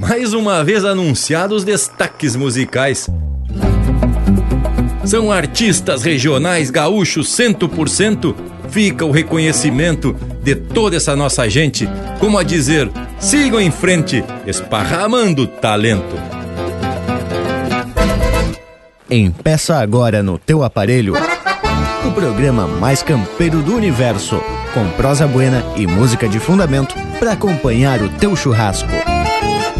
[0.00, 3.08] Mais uma vez anunciados os destaques musicais.
[5.04, 8.34] São artistas regionais gaúchos 100%.
[8.70, 15.46] Fica o reconhecimento de toda essa nossa gente, como a dizer, sigam em frente, esparramando
[15.46, 16.16] talento.
[19.10, 21.14] Empeça agora no teu aparelho
[22.06, 24.40] o programa mais campeiro do universo,
[24.74, 28.88] com prosa buena e música de fundamento para acompanhar o teu churrasco.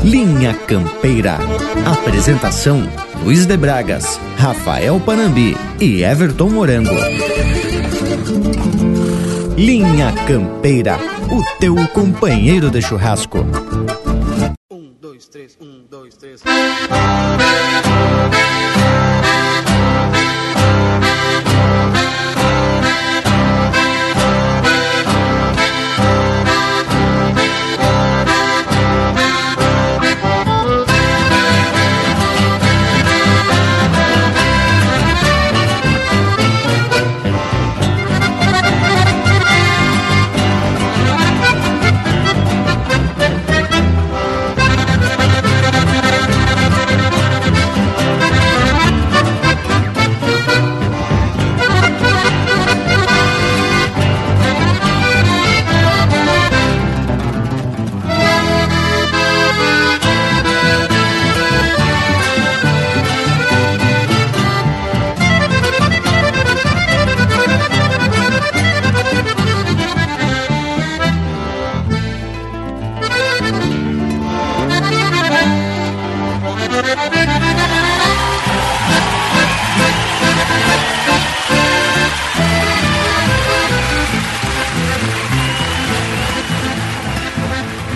[0.02, 1.38] Linha Campeira.
[1.84, 2.82] Apresentação:
[3.22, 6.96] Luiz de Bragas, Rafael Panambi e Everton Morango.
[9.56, 10.98] Linha Campeira,
[11.30, 13.38] o teu companheiro de churrasco.
[14.70, 16.40] Um, dois, três, um, dois, três.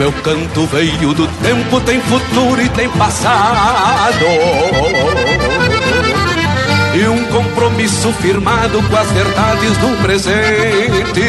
[0.04, 4.26] Meu canto veio do tempo, tem futuro e tem passado.
[6.94, 11.22] E um compromisso firmado com as verdades do presente.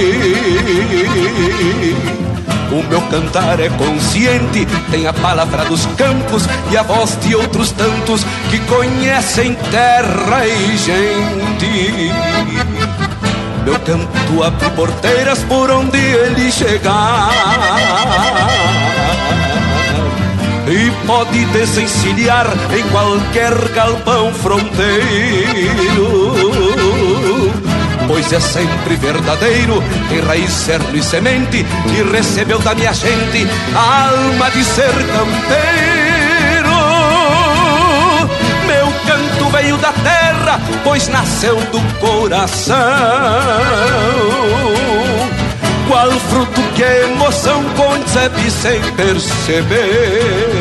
[2.70, 7.72] O meu cantar é consciente, tem a palavra dos campos e a voz de outros
[7.72, 12.12] tantos que conhecem terra e gente.
[13.66, 17.32] Meu canto abre porteiras por onde ele chegar
[21.06, 24.76] pode desencilhar em qualquer galpão fronteiro
[28.08, 34.10] Pois é sempre verdadeiro, tem raiz, cerno e semente E recebeu da minha gente a
[34.10, 36.70] alma de ser campeiro
[38.68, 42.76] Meu canto veio da terra, pois nasceu do coração.
[45.88, 50.55] Qual fruto que emoção concebe sem perceber?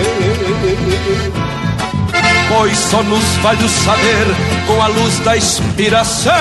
[2.48, 4.26] Pois só nos vale o saber
[4.66, 6.32] com a luz da inspiração.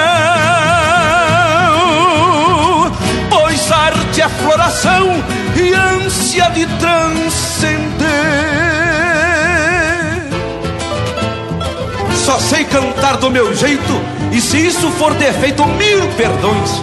[3.29, 5.23] Pois arte é floração
[5.55, 8.13] e ânsia de transcender.
[12.25, 14.01] Só sei cantar do meu jeito,
[14.31, 16.81] e se isso for defeito, mil perdões.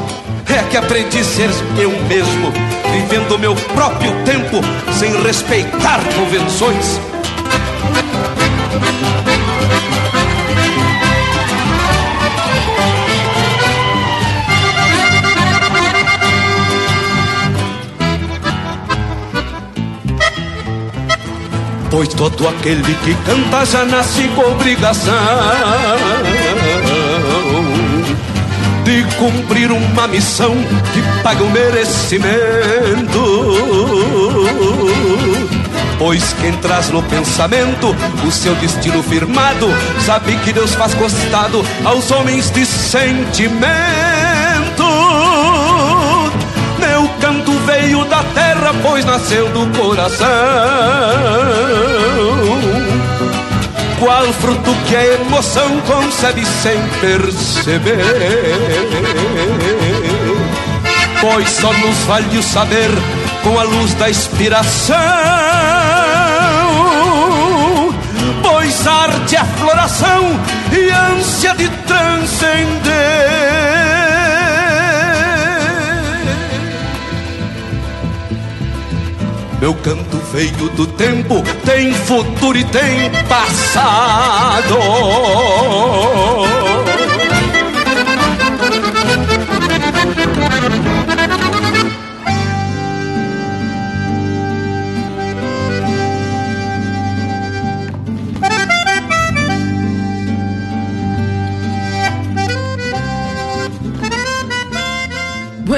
[0.48, 2.52] É que aprendi a ser eu mesmo,
[2.92, 4.60] vivendo meu próprio tempo,
[4.98, 7.00] sem respeitar convenções.
[21.90, 25.12] Pois todo aquele que canta já nasce com obrigação
[28.84, 30.54] de cumprir uma missão
[30.94, 32.30] que paga o merecimento.
[36.00, 37.94] Pois quem traz no pensamento
[38.26, 39.68] o seu destino firmado,
[40.06, 43.50] sabe que Deus faz costado aos homens de sentimento.
[47.20, 50.26] canto veio da terra, pois nasceu do coração.
[53.98, 57.98] Qual fruto que a emoção concebe sem perceber?
[61.20, 62.88] Pois só nos vale o saber
[63.42, 64.96] com a luz da inspiração.
[69.70, 70.22] Arte floração
[70.72, 72.90] e ânsia de transcender.
[79.60, 84.74] Meu canto veio do tempo, tem futuro e tem passado.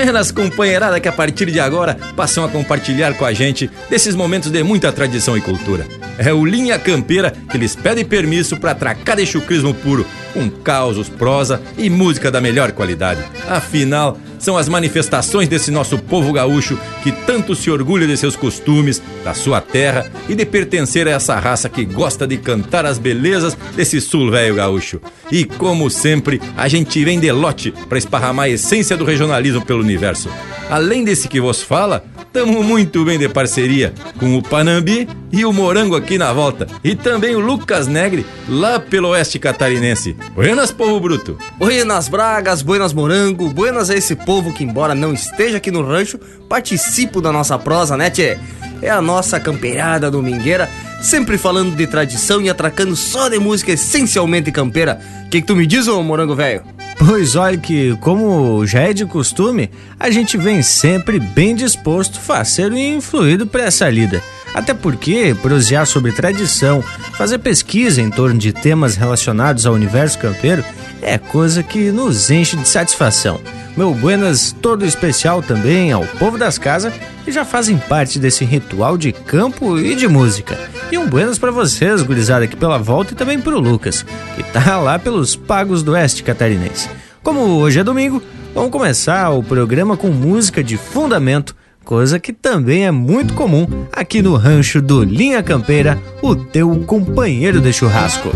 [0.03, 4.51] Buenas, companheirada, que a partir de agora passam a compartilhar com a gente desses momentos
[4.51, 5.87] de muita tradição e cultura.
[6.19, 10.05] É o Linha Campeira que lhes pede permisso para atracar de chucrismo puro,
[10.35, 13.23] com causos, prosa e música da melhor qualidade.
[13.49, 19.01] Afinal, são as manifestações desse nosso povo gaúcho que tanto se orgulha de seus costumes,
[19.25, 23.57] da sua terra e de pertencer a essa raça que gosta de cantar as belezas
[23.77, 25.01] desse sul velho gaúcho.
[25.31, 29.81] E como sempre, a gente vem de lote para esparramar a essência do regionalismo pelo
[29.81, 30.29] universo.
[30.69, 35.53] Além desse que vos fala, Tamo muito bem de parceria com o Panambi e o
[35.53, 36.67] Morango aqui na volta.
[36.83, 40.17] E também o Lucas Negre, lá pelo oeste catarinense.
[40.35, 41.37] Buenas, povo bruto.
[41.59, 46.19] Buenas Bragas, buenas Morango, buenas a esse povo que, embora não esteja aqui no rancho,
[46.49, 48.39] participa da nossa prosa, né, tchê?
[48.81, 50.71] É a nossa campeirada domingueira,
[51.03, 54.99] sempre falando de tradição e atracando só de música essencialmente campeira.
[55.27, 56.63] O que, que tu me diz, ô Morango velho?
[56.99, 62.77] Pois olha que, como já é de costume, a gente vem sempre bem disposto, faceiro
[62.77, 64.23] e influído para essa lida.
[64.55, 66.83] Até porque prosear sobre tradição,
[67.17, 70.65] fazer pesquisa em torno de temas relacionados ao universo campeiro
[71.03, 73.41] é coisa que nos enche de satisfação.
[73.77, 76.95] Meu buenas todo especial também ao povo das casas
[77.25, 80.59] que já fazem parte desse ritual de campo e de música.
[80.91, 84.05] E um buenas para vocês, gurizada, aqui pela volta e também pro Lucas,
[84.37, 86.89] que tá lá pelos pagos do oeste catarinense.
[87.23, 88.23] Como hoje é domingo,
[88.55, 91.55] vamos começar o programa com música de fundamento,
[91.85, 97.61] coisa que também é muito comum aqui no rancho do Linha Campeira, o teu companheiro
[97.61, 98.31] de churrasco.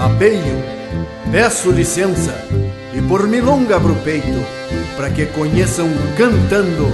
[0.00, 0.64] Apeio,
[1.30, 2.34] peço licença
[2.94, 4.42] e por milonga abro peito,
[4.96, 6.88] para que conheçam cantando,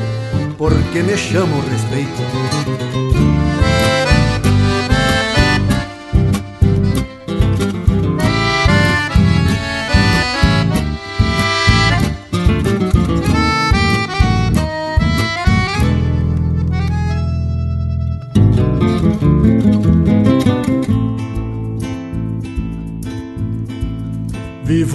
[0.58, 3.15] porque me chamo respeito.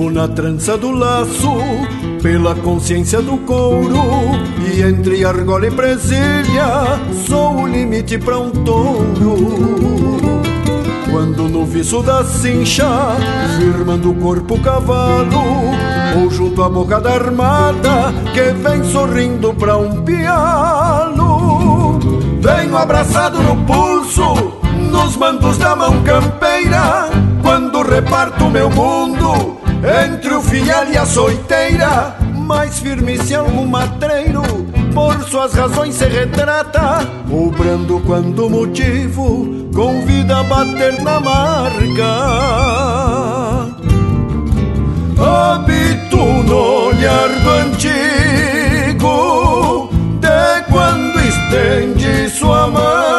[0.02, 1.54] Vivo na trança do laço,
[2.24, 4.02] pela consciência do couro,
[4.74, 9.36] e entre argola e presilha, sou o limite para um touro.
[11.12, 13.16] Quando no viço da cincha,
[13.60, 15.44] firmando o corpo cavalo,
[16.20, 22.00] ou junto à boca da armada, que vem sorrindo pra um pialo.
[22.40, 24.34] Venho abraçado no pulso,
[24.90, 27.08] nos mandos da mão campeira,
[27.44, 34.44] quando reparto meu mundo entre o fiel e a soiteira, mais firme se algum matreiro
[34.94, 42.12] por suas razões se retrata, o brando quando motivo convida a bater na marca.
[45.18, 49.10] Habito no olhar do antigo,
[50.20, 53.11] de quando estende sua mão,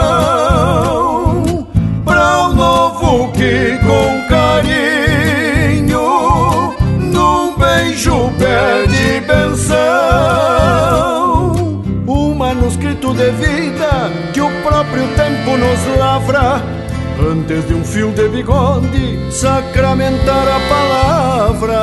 [17.30, 21.82] Antes de um fio de bigode sacramentar a palavra.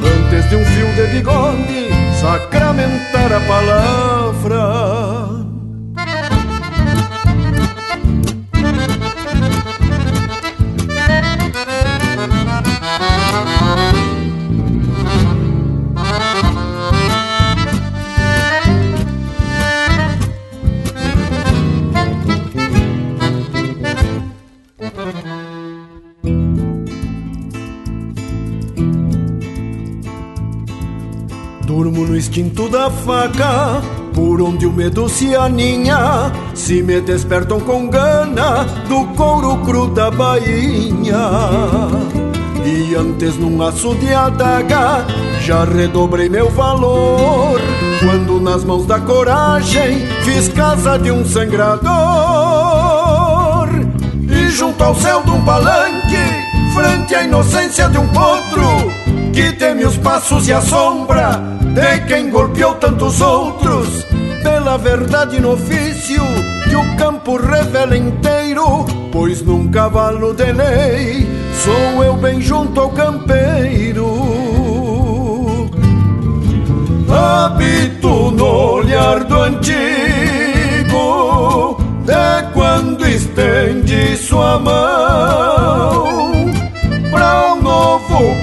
[0.00, 1.88] Antes de um fio de bigode
[2.20, 4.97] sacramentar a palavra.
[31.98, 33.82] Durmo no instinto da faca,
[34.14, 36.30] por onde o medo se aninha.
[36.54, 41.18] Se me despertam com gana do couro cru da bainha.
[42.64, 45.04] E antes num aço de adaga,
[45.40, 47.60] já redobrei meu valor.
[47.98, 51.88] Quando nas mãos da coragem fiz casa de um sangrador.
[54.30, 56.16] E junto ao céu de um palanque,
[56.74, 58.62] frente à inocência de um potro,
[59.32, 64.04] que teme os passos e a sombra de quem golpeou tantos outros.
[64.42, 66.22] Pela verdade no ofício
[66.68, 72.90] que o campo revela inteiro, pois num cavalo de lei sou eu bem junto ao
[72.90, 74.08] campeiro.
[77.08, 79.76] Habito no olhar do antigo,
[82.04, 86.18] de quando estende sua mão
[87.10, 88.34] para um novo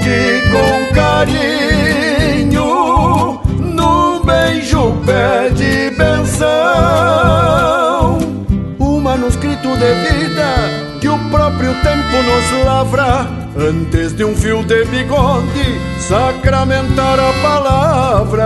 [9.94, 13.27] de vida que o próprio tempo nos lavra.
[13.56, 18.46] Antes de um fio de bigode sacramentar a palavra.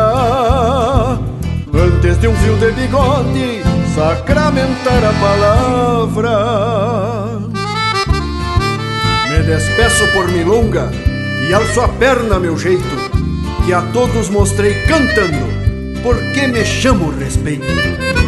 [1.73, 3.63] Antes de um fio de bigode
[3.95, 6.35] sacramentar a palavra.
[9.29, 10.91] Me despeço por milonga
[11.47, 13.11] e alço a perna meu jeito,
[13.65, 15.47] que a todos mostrei cantando,
[16.03, 18.18] porque me chamo respeito.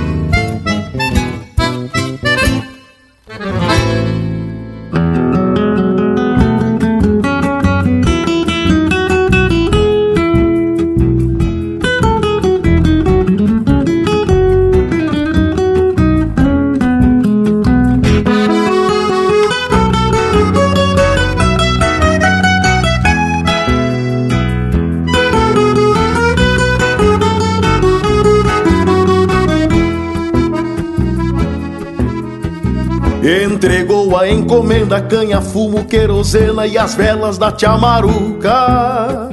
[34.28, 39.30] Encomenda, canha, fumo, querosena e as velas da tia Maruca.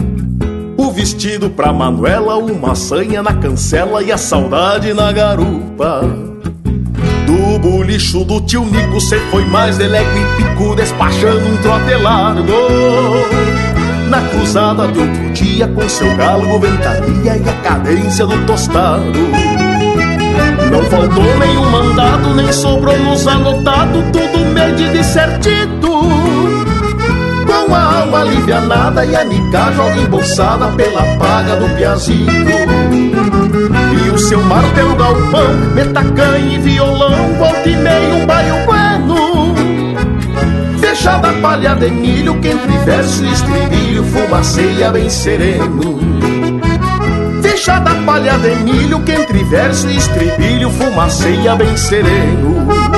[0.76, 6.02] O vestido pra Manuela, uma sanha na cancela e a saudade na garupa.
[7.26, 12.52] Do bolicho do tio Nico, cê foi mais delego e pico, despachando um trote largo.
[14.09, 19.12] Na cruzada de outro dia, com seu galgo, ventaria e a cadência do tostado.
[20.71, 25.89] Não faltou nenhum mandado, nem sobrou nos anotado, tudo medido e certito.
[27.47, 32.29] Com a alma alivianada e a nicagem embolsada pela paga do piazito.
[34.07, 39.55] E o seu martelo galpão, metacanha e violão, volta e meio um baio bueno.
[40.79, 46.08] Fechada palha de milho, que entre verso e estribilho fumaceia bem sereno
[47.67, 52.98] da palha de milho que entre verso e estribilho fumaceia bem sereno.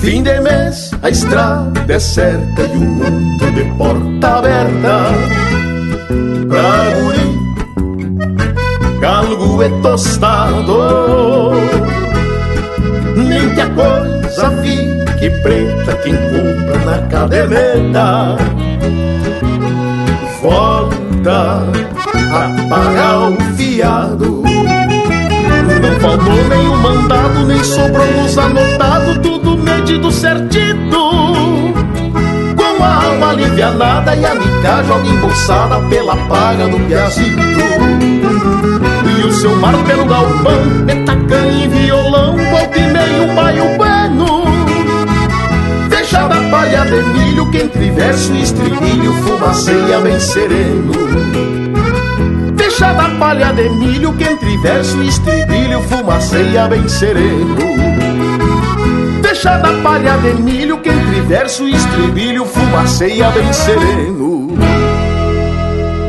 [0.00, 5.12] Fim de mês, a estrada é certa e o mundo de porta aberta.
[6.48, 7.28] Pra guri,
[9.00, 11.52] galgo é tostado.
[13.16, 18.36] Nem que a coisa fique preta quem compra na caderneta.
[20.40, 21.64] Volta
[22.32, 24.42] a pagar o fiado.
[25.82, 29.37] Não faltou nenhum mandado, nem sobrou nos anotado, tudo
[29.88, 31.10] medido certito.
[32.56, 37.40] Com a alma alivianada e a mica joga embolsada pela paga do piazito.
[39.18, 44.42] E o seu mar pelo galpão, metacanha e violão, volta e meio um baio bueno.
[45.88, 50.92] Fechada a palha de milho, que entre verso e estribilho fumaceia bem sereno.
[52.58, 58.07] Fechada a palha de milho que entre verso e estribilho fumaceia bem sereno.
[59.38, 64.48] Fechada palha de milho que entre verso e estribilho fumaceia bem sereno.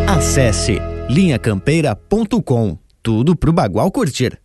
[0.08, 2.80] Acesse linhacampeira.com.
[3.04, 4.40] Tudo pro Bagual curtir.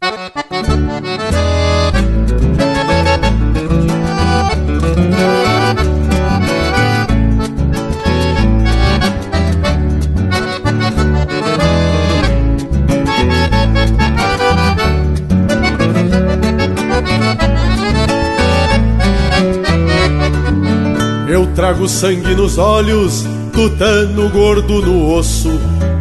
[21.65, 25.49] Trago sangue nos olhos, tutano gordo no osso.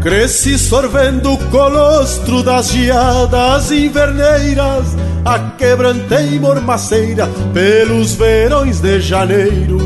[0.01, 4.87] Cresci sorvendo o colostro das geadas inverneiras.
[5.23, 9.77] A quebrantei mormaceira pelos verões de janeiro.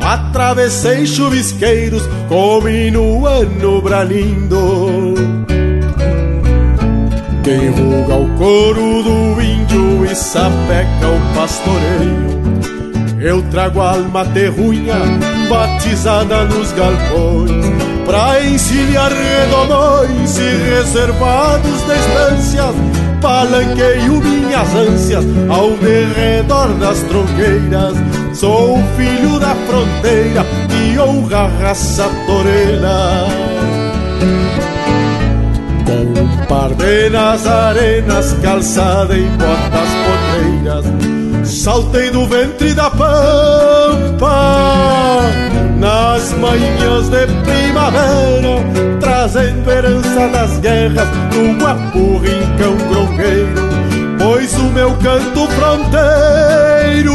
[0.00, 5.14] Atravessei chuvisqueiros, comi no ano branindo.
[7.44, 12.41] Quem ruga o couro do índio e sapeca o pastoreio
[13.22, 14.96] Eu trago a alma terrunha
[15.48, 17.66] batizada nos galpões
[18.04, 22.74] Pra encilhar redomões e reservados de estâncias
[23.22, 27.96] Palanqueio minhas ânsias ao derredor das tronqueiras.
[28.34, 33.26] Sou filho da fronteira e honra a raça torena.
[35.86, 40.01] Com um par de nazarenas calçada em botas
[41.62, 44.26] Saltei do ventre da pampa
[45.78, 53.62] Nas manhãs de primavera Trazendo herança das guerras Do guapo rincão grongueiro.
[54.18, 57.14] Pois o meu canto fronteiro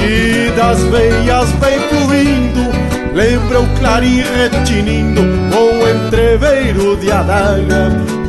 [0.00, 2.70] Que das veias vem fluindo
[3.12, 8.27] Lembra o clarim retinindo Com entreveiro de adaga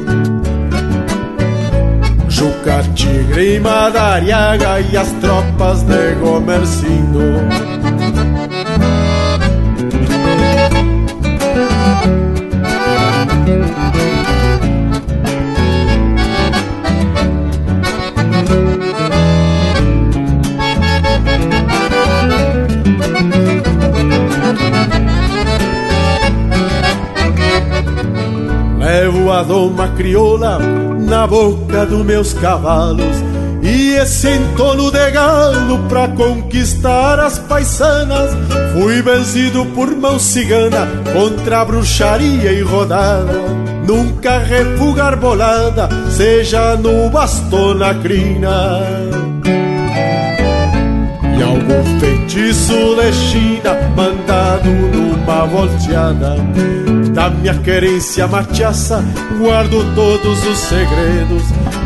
[2.40, 7.79] Juca, Tigre e Madariaga e as tropas de Gomercindo.
[29.40, 30.60] Levo a doma crioula
[31.00, 33.16] na boca dos meus cavalos
[33.64, 38.32] e esse entono de galo pra conquistar as paisanas.
[38.74, 43.32] Fui vencido por mão cigana contra a bruxaria e rodada.
[43.88, 49.19] Nunca refuga bolada, seja no bastão na crina.
[51.70, 56.36] Algum feitiço de China mandado numa volteada
[57.14, 59.04] da minha querência machaça
[59.38, 61.44] guardo todos os segredos,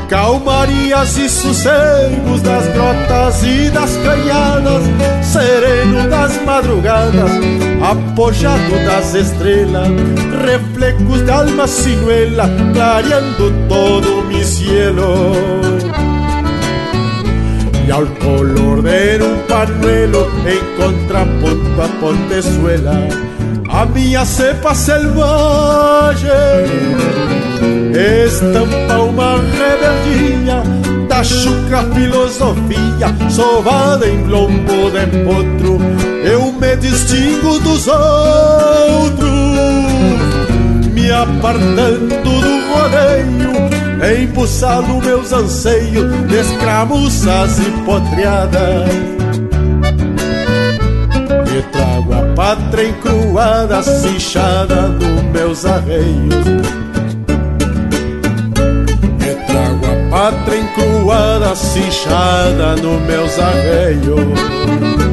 [0.07, 4.83] calmarias e sossegos das grotas e das canhadas,
[5.21, 7.31] sereno das madrugadas,
[7.81, 9.89] apojado das estrelas,
[10.45, 15.82] reflejos de alma sinuela, clareando todo mi cielo.
[17.85, 23.07] Y al color de un pañuelo en contrapunto a Pontezuela.
[23.69, 26.31] A minha cepa selvagem
[27.93, 30.63] estampa uma rebeldia
[31.07, 35.79] da chuca filosofia sovada em lombo de potro
[36.23, 39.29] eu me distingo dos outros
[40.93, 42.35] me apartando do
[42.69, 43.42] rodeio
[44.15, 49.13] embuçado meus anseios de escramuças e potreadas
[51.57, 56.45] e trago a pátria encruada, cinchada nos meus arreios.
[59.19, 65.12] E trago a pátria encruada, cinchada nos meus arreios.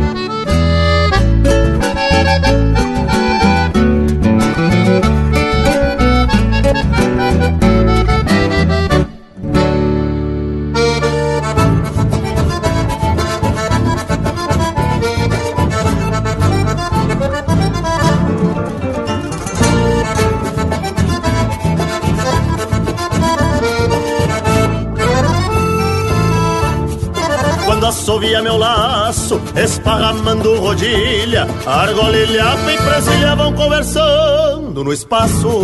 [28.31, 35.63] Assovia meu laço, esparramando rodilha, argolilhava e presilha vão conversando no espaço.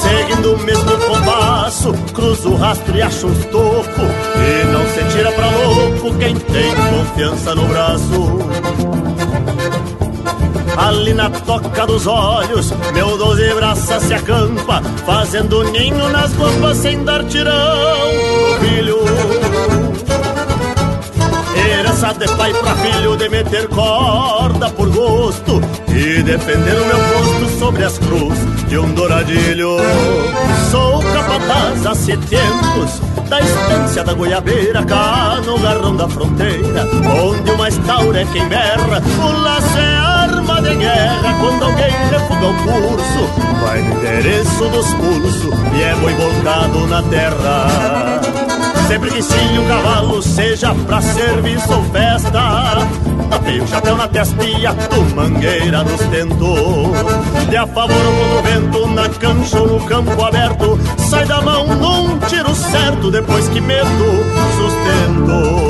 [0.00, 5.30] Seguindo o mesmo compasso, cruzo o rastro e acho uns toco, e não se tira
[5.32, 8.38] pra louco quem tem confiança no braço.
[10.78, 17.02] Ali na toca dos olhos, meu doze braças se acampa, fazendo ninho nas roupas sem
[17.04, 18.35] dar tirão
[21.66, 27.58] Herança de pai pra filho de meter corda por gosto E defender o meu posto
[27.58, 29.76] sobre as cruz de um douradilho.
[30.70, 36.86] Sou capataz há sete tempos da estância da goiabeira Cá no garrão da fronteira
[37.20, 39.02] Onde o mais tauro é quem berra.
[39.22, 44.94] O laço é arma de guerra Quando alguém refuga o curso Vai no endereço dos
[44.94, 48.45] pulsos E é boi volcado na terra
[48.86, 52.86] Sempre que sim o cavalo seja pra serviço ou festa.
[53.28, 58.86] Tapei o chapéu na testa e ato mangueira nos tentos De a favor ou vento,
[58.88, 60.78] na cancha ou no campo aberto.
[60.98, 63.86] Sai da mão num tiro certo depois que medo
[64.56, 65.65] sustento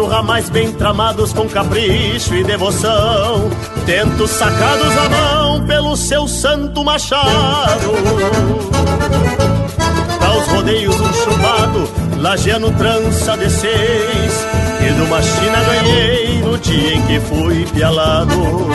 [0.00, 3.50] quatro ramais bem tramados com capricho e devoção.
[3.84, 7.90] Tento sacados à mão pelo seu santo machado.
[10.26, 14.46] Aos rodeios um chumbado, lajeando trança de seis.
[14.80, 18.70] E de uma China ganhei no dia em que fui pialado.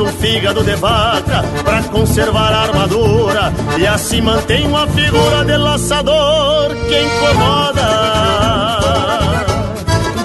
[0.00, 6.74] Um fígado de vaca pra conservar a armadura E assim mantenho a figura de laçador
[6.88, 7.82] que incomoda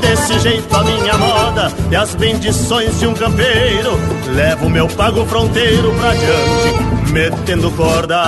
[0.02, 4.00] Desse jeito a minha moda e as bendições de um campeiro
[4.34, 8.24] Levo meu pago fronteiro pra diante metendo corda.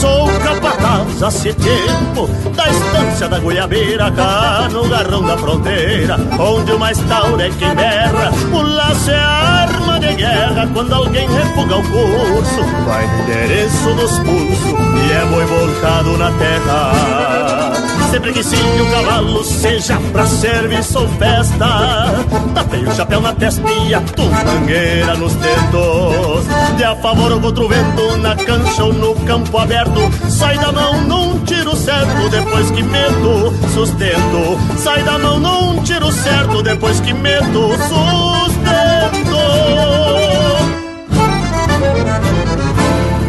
[0.00, 6.78] Sou capataz há tempo da estância da Goiabeira, cá no garrão da fronteira, onde o
[6.78, 8.30] mais tauro é quem berra.
[8.52, 9.67] O laço é arma
[10.08, 15.44] de guerra quando alguém refuga o curso, vai no endereço dos pulsos e é boi
[15.44, 17.72] voltado na terra.
[18.10, 23.70] Sempre que sim o cavalo seja pra serviço ou festa Tapei o chapéu na testa
[23.70, 26.46] e a tumangueira nos dedos.
[26.76, 30.00] De a favor ou contra o vento, na cancha ou no campo aberto.
[30.30, 34.78] Sai da mão num tiro certo, depois que meto, sustento.
[34.78, 38.47] Sai da mão num tiro certo, depois que meto, sustento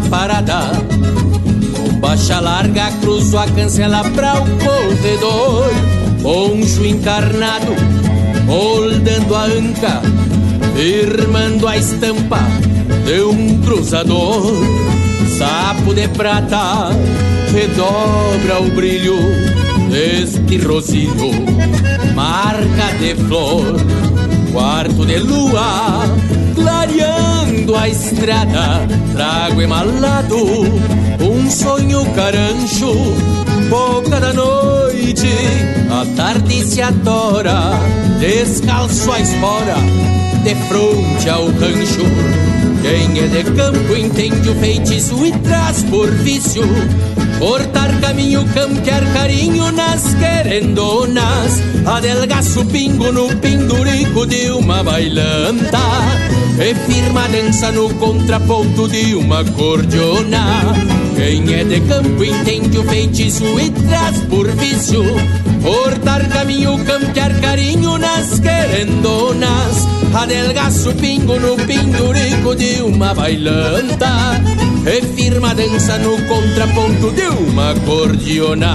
[0.00, 0.72] Parada.
[2.00, 5.70] Baixa larga, cruzo a cancela pra o corredor.
[6.22, 7.76] Poncho encarnado,
[8.46, 10.00] moldando a anca
[10.74, 12.40] Firmando a estampa
[13.04, 14.42] de um cruzador.
[15.36, 16.90] Sapo de prata,
[17.52, 19.18] redobra o brilho
[19.90, 21.30] Deste rosilho,
[22.14, 23.76] marca de flor
[24.50, 26.04] Quarto de lua,
[26.54, 27.13] clareando
[27.72, 32.92] a estrada Trago emalado um sonho carancho,
[33.70, 35.28] boca da noite,
[35.90, 37.78] a tarde se adora,
[38.18, 39.76] descalço a espora,
[40.42, 42.04] de fronte ao rancho.
[42.82, 46.64] Quem é de campo entende o feitiço e traz por vício
[47.38, 55.78] Cortar caminho, campear carinho nas querendonas Adelgaço pingo no pendurico de uma bailanta.
[56.58, 60.74] E firma dança no contraponto de uma cordiona
[61.16, 65.02] Quem é de campo entende o feitiço e traz por vício.
[65.62, 69.86] Cortar caminho, campear carinho nas querendonas.
[70.14, 74.40] Adelgaço pingo no pendurico de uma bailanta.
[74.86, 78.74] E firma dança no contraponto de uma acordeona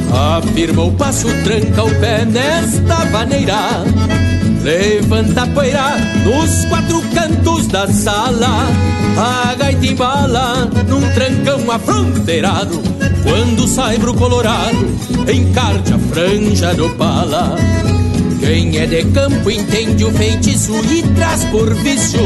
[0.11, 3.83] Afirma o passo, tranca o pé nesta maneira.
[4.61, 8.67] Levanta a poeira nos quatro cantos da sala.
[9.17, 12.81] A gaita embala num trancão afronteirado.
[13.23, 14.85] Quando sai pro colorado,
[15.31, 17.55] encarte a franja do pala
[18.41, 22.19] Quem é de campo entende o feitiço e traz por vício.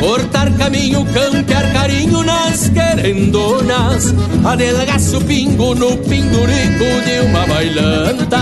[0.00, 4.12] Cortar caminho, campear carinho nas querendonas
[4.44, 8.38] Adelgaço pingo no pindurico de uma bailanta.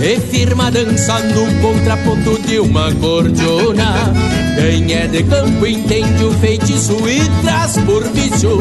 [0.00, 4.12] E firma dança no contraponto de uma cordiona.
[4.56, 8.58] Quem é de campo entende o feitiço e traz por vício.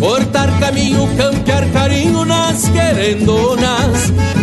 [0.00, 3.77] Cortar caminho, campear carinho nas querendonas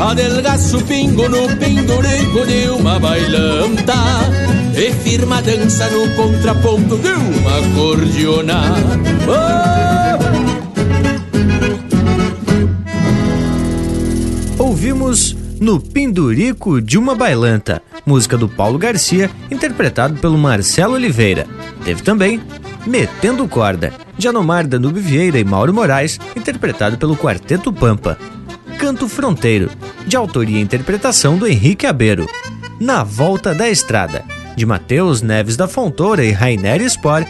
[0.05, 3.93] Adelgaço pingo no pindurico de uma bailanta
[4.77, 8.61] E firma dança no contraponto de uma acordeona
[14.59, 21.47] Ouvimos no Pindurico de uma Bailanta, música do Paulo Garcia, interpretado pelo Marcelo Oliveira.
[21.83, 22.41] Teve também
[22.85, 28.17] Metendo Corda, de Anomar Danube Vieira e Mauro Moraes, interpretado pelo Quarteto Pampa.
[28.77, 29.71] Canto Fronteiro,
[30.05, 32.27] de autoria e interpretação do Henrique Abeiro.
[32.79, 34.23] Na Volta da Estrada,
[34.55, 37.25] de Matheus Neves da Fontoura e Rainer Spor,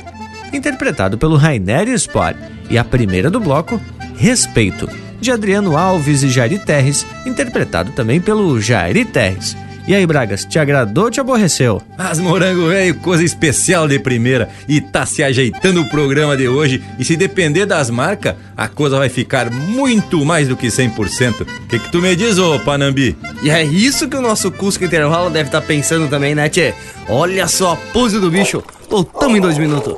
[0.52, 2.34] interpretado pelo Rainer Spor.
[2.70, 3.80] E a primeira do bloco,
[4.18, 4.90] Respeito,
[5.22, 9.56] de Adriano Alves e Jairi Terres, interpretado também pelo Jairi Terres.
[9.88, 11.80] E aí, Bragas, te agradou ou te aborreceu?
[11.96, 16.84] Mas morango velho, coisa especial de primeira e tá se ajeitando o programa de hoje
[16.98, 21.42] e se depender das marcas, a coisa vai ficar muito mais do que 100%.
[21.42, 23.16] O que que tu me diz, ô Panambi?
[23.44, 26.74] E é isso que o nosso Cusco Intervalo deve estar tá pensando também, né, tchê?
[27.08, 28.64] Olha só a pose do bicho.
[28.90, 29.96] Voltamos em dois minutos.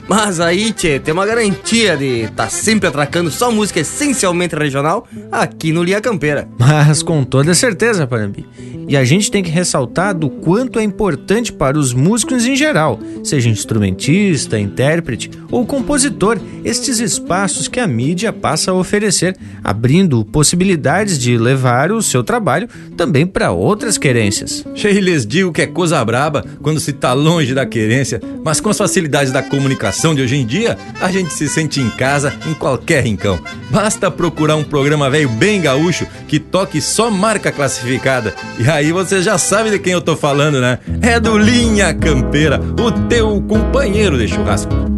[0.07, 5.05] Mas aí, tchê, tem uma garantia de estar tá sempre atracando só música essencialmente regional
[5.31, 6.47] aqui no Linha Campeira.
[6.57, 8.45] Mas com toda certeza, Parambi.
[8.87, 12.97] E a gente tem que ressaltar do quanto é importante para os músicos em geral,
[13.21, 21.17] seja instrumentista, intérprete ou compositor, estes espaços que a mídia passa a oferecer, abrindo possibilidades
[21.17, 24.65] de levar o seu trabalho também para outras querências.
[24.75, 28.69] Cheio lhes digo que é coisa braba quando se está longe da querência, mas com
[28.69, 32.53] as facilidades da comunicação de hoje em dia, a gente se sente em casa em
[32.53, 33.39] qualquer rincão.
[33.69, 39.21] Basta procurar um programa velho bem gaúcho que toque só marca classificada e aí você
[39.21, 40.79] já sabe de quem eu tô falando, né?
[41.01, 44.96] É do Linha Campeira, o teu companheiro de churrasco.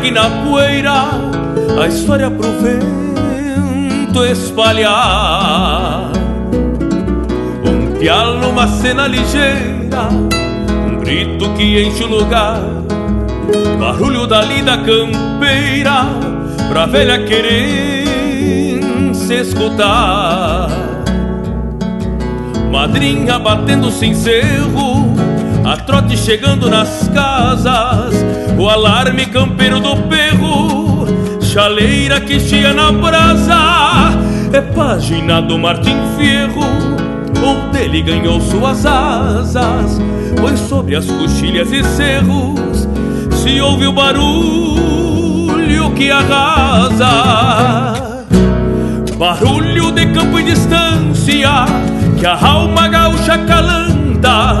[0.00, 1.10] Ergue na poeira,
[1.82, 6.10] a história pro vento espalhar.
[7.62, 10.08] Um pialo, uma cena ligeira,
[10.88, 12.60] um grito que enche o lugar,
[13.78, 14.42] barulho da
[14.78, 16.06] campeira,
[16.70, 18.80] pra velha querer
[19.12, 20.70] se escutar
[22.70, 25.14] Madrinha batendo sem cerro,
[25.64, 28.19] a trote chegando nas casas,
[28.60, 31.06] o alarme campeiro do perro,
[31.40, 33.56] chaleira que chia na brasa,
[34.52, 36.60] é página do Martim Fierro,
[37.42, 39.98] onde ele ganhou suas asas,
[40.38, 42.86] pois sobre as coxilhas e cerros
[43.42, 47.06] se ouve o barulho que arrasa.
[49.16, 51.64] Barulho de campo e distância
[52.18, 54.60] que a alma gaúcha calanta,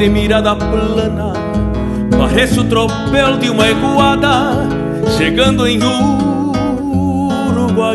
[0.00, 1.34] De mirada plana
[2.16, 4.66] Parece o tropel de uma eguada
[5.18, 5.78] Chegando em
[7.52, 7.92] Uruguaiana.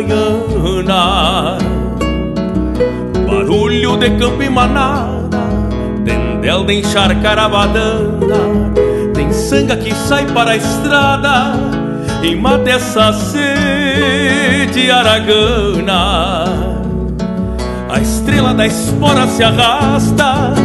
[3.28, 5.50] Barulho de campo e manada
[6.06, 8.72] Tendel de encharcar a badana
[9.15, 11.54] Tem sanga que sai para a estrada
[12.22, 16.46] E mata essa sede aragana.
[17.89, 20.64] A estrela da espora se arrasta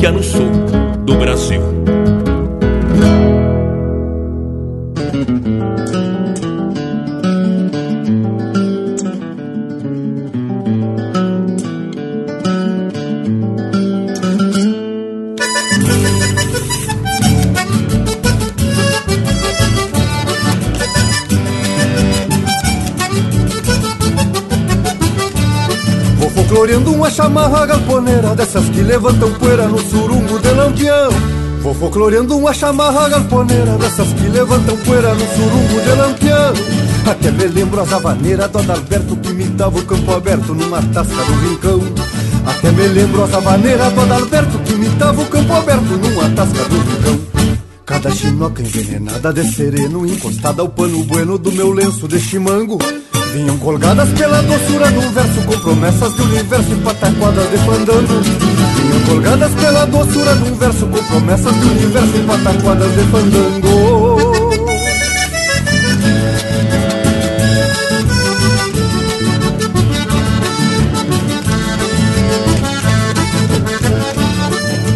[0.00, 0.50] que no sul
[1.04, 1.60] do Brasil.
[27.20, 27.66] Chamarra
[28.00, 31.10] galponeira Dessas que levantam poeira no surungo de lampião.
[31.62, 36.52] Vou folcloreando uma chamarra galponeira Dessas que levantam poeira no surungo de lampião.
[37.10, 41.48] Até me lembro as havaneiras do Adalberto Que imitava o campo aberto numa tasca do
[41.48, 41.80] rincão.
[42.46, 46.78] Até me lembro as havaneiras do Adalberto Que imitava o campo aberto numa tasca do
[46.78, 47.20] rincão.
[47.84, 52.78] Cada chinoca envenenada de sereno Encostada ao pano bueno do meu lenço de chimango
[53.32, 58.20] Vinham colgadas pela doçura do verso Com promessas de universo e pataquadas de fandango.
[58.22, 64.50] Vinham colgadas pela doçura um verso Com promessas de universo e pataquadas de fandango.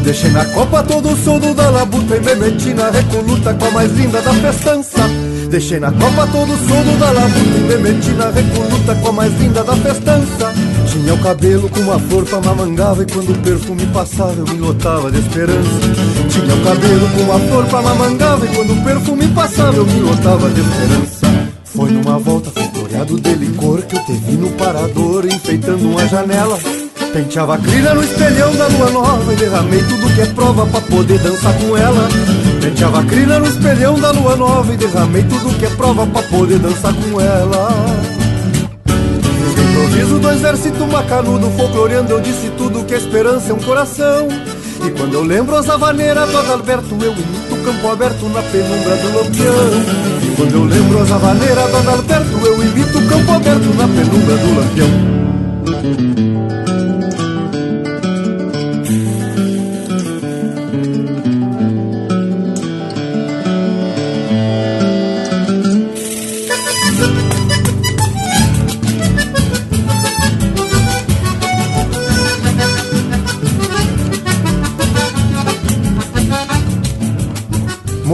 [0.03, 3.71] Deixei na copa todo o soldo da labuta E me meti na recoluta com a
[3.71, 5.24] mais linda da festança
[5.55, 9.33] Deixei na copa todo o sono da labuta Me meti na recoluta com a mais
[9.39, 10.53] linda da festança.
[10.91, 14.59] Tinha o cabelo com uma flor pra mamangava E quando o perfume passava eu me
[14.59, 15.81] lotava de esperança.
[16.29, 20.01] Tinha o cabelo com uma flor pra mamangava E quando o perfume passava eu me
[20.01, 21.49] lotava de esperança.
[21.67, 26.59] Foi numa volta floreado de licor Que eu te vi no parador enfeitando uma janela.
[27.13, 30.81] Penteava a crina no espelhão da lua nova E derramei tudo que é prova pra
[30.81, 32.09] poder dançar com ela
[32.65, 36.59] Penteava crina no espelhão da lua nova E derramei tudo que é prova pra poder
[36.59, 37.69] dançar com ela.
[38.87, 44.29] Fiz improviso do exército macanudo Folcloreando eu disse tudo que a esperança é um coração.
[44.83, 48.97] E quando eu lembro as havaneiras do Adalberto Eu imito o campo aberto na penumbra
[48.97, 49.53] do lampião.
[50.23, 54.37] E quando eu lembro as havaneiras do Adalberto Eu imito o campo aberto na penumbra
[54.39, 55.15] do lampião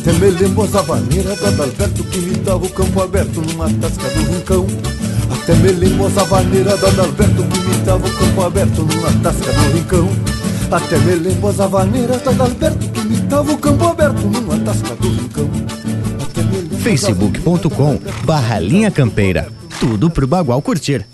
[0.00, 4.08] Até me lembro as avaneiras da Adalberto que me dava o campo aberto numa tasca
[4.08, 4.66] do rincão.
[5.30, 9.52] Até me lembro as avaneiras da Adalberto que me dava o campo aberto numa tasca
[9.52, 10.08] do rincão.
[10.72, 14.94] Até me lembro as avaneiras da Adalberto que me dava o campo aberto numa tasca
[14.94, 15.50] do rincão.
[16.78, 19.48] facebook.com barra linha campeira.
[19.78, 21.04] Tudo pro Bagual curtir.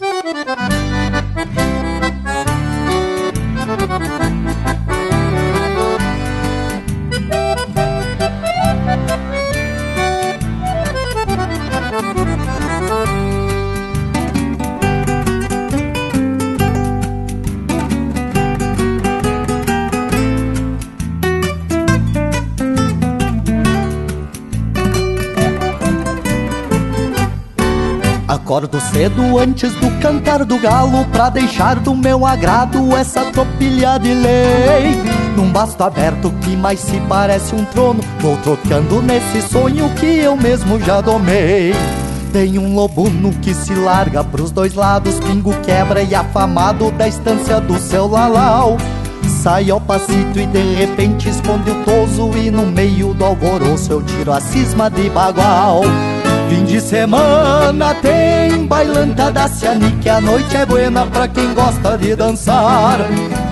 [28.56, 34.14] Acordo cedo antes do cantar do galo Pra deixar do meu agrado essa tropilha de
[34.14, 34.96] lei.
[35.36, 40.38] Num basto aberto que mais se parece um trono Vou trocando nesse sonho que eu
[40.38, 41.74] mesmo já domei.
[42.32, 47.60] Tem um lobuno que se larga pros dois lados Pingo quebra e afamado da estância
[47.60, 48.78] do seu lalau.
[49.42, 54.02] Sai ao passito e de repente esconde o toso E no meio do alvoroço eu
[54.02, 55.82] tiro a cisma de bagual
[56.48, 61.98] Fim de semana tem bailanta da Ciani Que a noite é buena pra quem gosta
[61.98, 62.98] de dançar.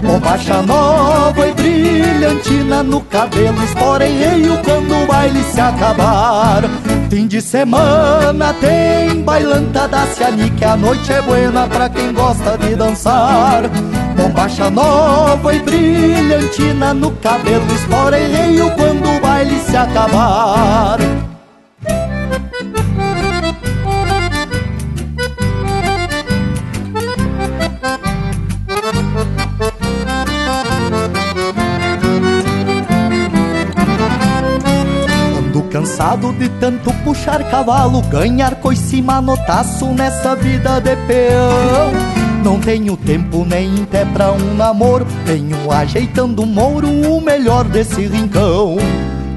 [0.02, 6.62] Bombacha nova e brilhantina no cabelo Espora em reio quando o baile se acabar.
[7.10, 12.56] Fim de semana tem bailanta da Ciani Que a noite é buena pra quem gosta
[12.58, 13.62] de dançar.
[14.16, 20.98] Bombacha nova e brilhantina no cabelo Espora em reio quando o baile se acabar
[36.14, 41.90] Cansado de tanto puxar cavalo, ganhar coice manotaço nessa vida de peão.
[42.44, 48.06] Não tenho tempo nem até pra um namoro, tenho ajeitando um mouro o melhor desse
[48.06, 48.76] rincão.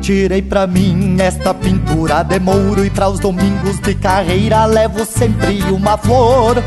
[0.01, 5.63] Tirei pra mim esta pintura de mouro e para os domingos de carreira levo sempre
[5.71, 6.61] uma flor.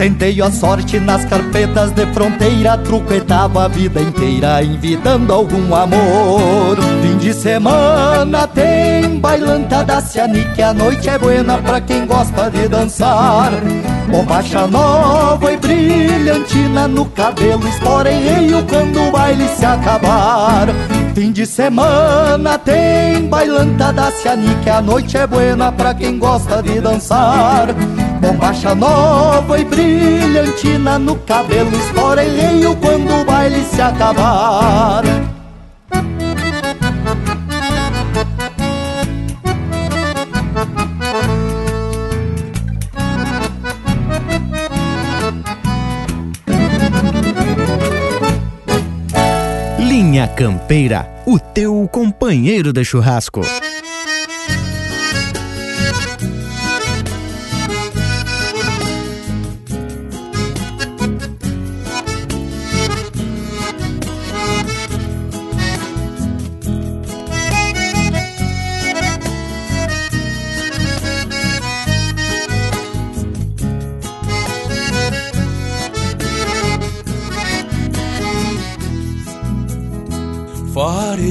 [0.00, 6.78] Tentei a sorte nas carpetas de fronteira, truquetava a vida inteira, envidando algum amor.
[7.02, 12.50] Fim de semana tem bailanta da Ciani, que a noite é buena pra quem gosta
[12.50, 13.52] de dançar.
[14.10, 20.68] Bombacha nova e brilhantina no cabelo, espora em reio quando o baile se acabar.
[21.14, 26.62] Fim de semana tem bailanta da Ciani, que a noite é buena pra quem gosta
[26.62, 27.68] de dançar.
[28.20, 35.02] Bombacha nova e brilhantina no cabelo Espora em reio quando o baile se acabar
[49.78, 53.40] Linha Campeira, o teu companheiro de churrasco.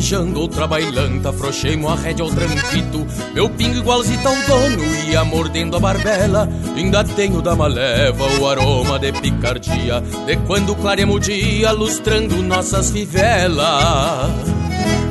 [0.10, 5.78] Farejando outra bailanta, afrouxei-mo a rédea ao tranquito Meu pingo igualzinho ao dono, ia mordendo
[5.78, 6.49] a barbela.
[6.76, 12.89] Ainda tenho da maleva o aroma de picardia De quando clareamos o dia, lustrando nossas
[12.89, 14.32] fivelas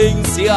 [0.00, 0.56] querência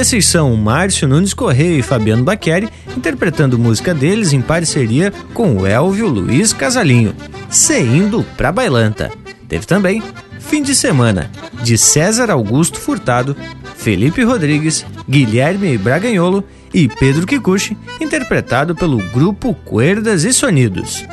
[0.00, 5.66] esses são Márcio Nunes Correia e Fabiano Baqueri, interpretando música deles em parceria com o
[5.66, 7.14] Elvio Luiz Casalinho,
[7.50, 9.12] Seindo pra Bailanta.
[9.46, 10.02] Teve também
[10.38, 11.30] Fim de Semana,
[11.62, 13.36] de César Augusto Furtado,
[13.76, 16.42] Felipe Rodrigues, Guilherme Braganholo
[16.72, 21.04] e Pedro Kikuchi, interpretado pelo grupo Cuerdas e Sonidos.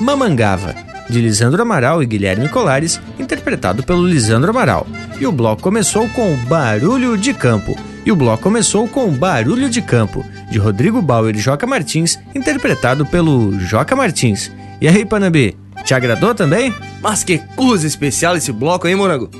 [0.00, 0.74] Mamangava,
[1.10, 4.86] de Lisandro Amaral e Guilherme Colares, interpretado pelo Lisandro Amaral.
[5.20, 9.80] E o bloco começou com Barulho de Campo, e o bloco começou com Barulho de
[9.80, 14.52] Campo, de Rodrigo Bauer e Joca Martins, interpretado pelo Joca Martins.
[14.80, 16.74] E aí, Panambi, te agradou também?
[17.00, 19.30] Mas que coisa especial esse bloco, hein, Morango?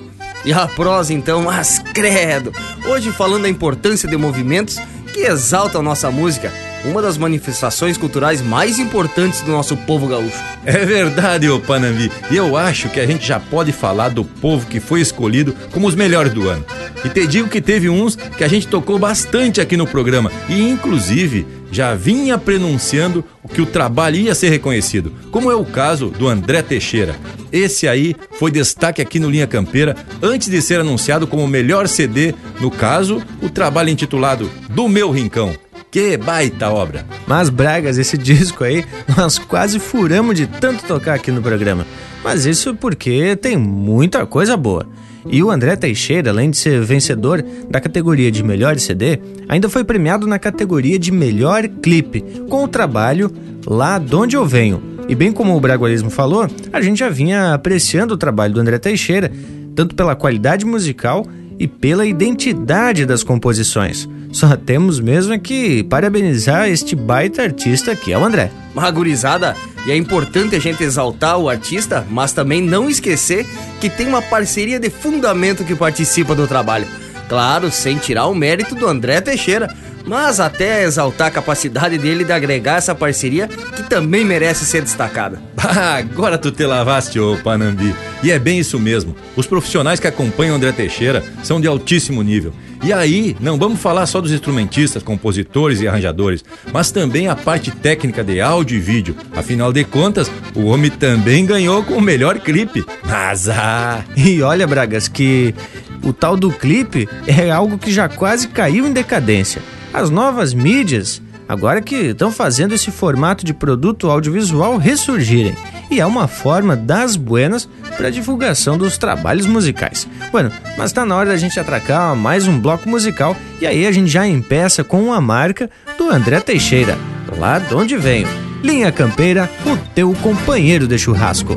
[0.44, 2.52] E a prosa então, mas credo!
[2.86, 4.78] Hoje falando da importância de movimentos
[5.12, 6.52] que exaltam nossa música
[6.84, 10.42] uma das manifestações culturais mais importantes do nosso povo gaúcho.
[10.64, 12.10] É verdade, ô Panambi.
[12.30, 15.86] E eu acho que a gente já pode falar do povo que foi escolhido como
[15.86, 16.64] os melhores do ano.
[17.04, 20.60] E te digo que teve uns que a gente tocou bastante aqui no programa e,
[20.62, 26.28] inclusive, já vinha prenunciando que o trabalho ia ser reconhecido, como é o caso do
[26.28, 27.16] André Teixeira.
[27.50, 31.88] Esse aí foi destaque aqui no Linha Campeira antes de ser anunciado como o melhor
[31.88, 35.52] CD, no caso, o trabalho intitulado Do Meu Rincão.
[35.94, 37.06] Que baita obra!
[37.24, 38.84] Mas, Bragas, esse disco aí,
[39.16, 41.86] nós quase furamos de tanto tocar aqui no programa.
[42.24, 44.88] Mas isso porque tem muita coisa boa.
[45.24, 49.84] E o André Teixeira, além de ser vencedor da categoria de melhor CD, ainda foi
[49.84, 53.30] premiado na categoria de melhor clipe, com o trabalho
[53.64, 54.82] Lá de Onde Eu Venho.
[55.08, 58.80] E bem como o Bragualismo falou, a gente já vinha apreciando o trabalho do André
[58.80, 59.30] Teixeira,
[59.76, 61.24] tanto pela qualidade musical
[61.58, 64.08] e pela identidade das composições.
[64.32, 68.50] Só temos mesmo que parabenizar este baita artista que é o André.
[68.74, 73.46] Magurizada, E é importante a gente exaltar o artista, mas também não esquecer
[73.80, 76.86] que tem uma parceria de fundamento que participa do trabalho.
[77.28, 79.68] Claro, sem tirar o mérito do André Teixeira,
[80.06, 85.40] mas até exaltar a capacidade dele de agregar essa parceria que também merece ser destacada.
[85.66, 87.96] Ah, agora tu te lavaste, ô Panambi.
[88.22, 89.16] E é bem isso mesmo.
[89.34, 92.52] Os profissionais que acompanham André Teixeira são de altíssimo nível.
[92.84, 97.70] E aí, não vamos falar só dos instrumentistas, compositores e arranjadores, mas também a parte
[97.70, 99.16] técnica de áudio e vídeo.
[99.34, 102.84] Afinal de contas, o homem também ganhou com o melhor clipe.
[103.02, 104.04] Mas ah!
[104.14, 105.54] E olha, Bragas, que
[106.02, 109.62] o tal do clipe é algo que já quase caiu em decadência.
[109.94, 115.54] As novas mídias, agora que estão fazendo esse formato de produto audiovisual ressurgirem.
[115.88, 120.08] E é uma forma das buenas para divulgação dos trabalhos musicais.
[120.32, 123.92] Bueno, mas está na hora da gente atracar mais um bloco musical e aí a
[123.92, 126.98] gente já empeça com a marca do André Teixeira,
[127.38, 128.26] lá de onde venho.
[128.64, 131.56] Linha Campeira, o teu companheiro de churrasco.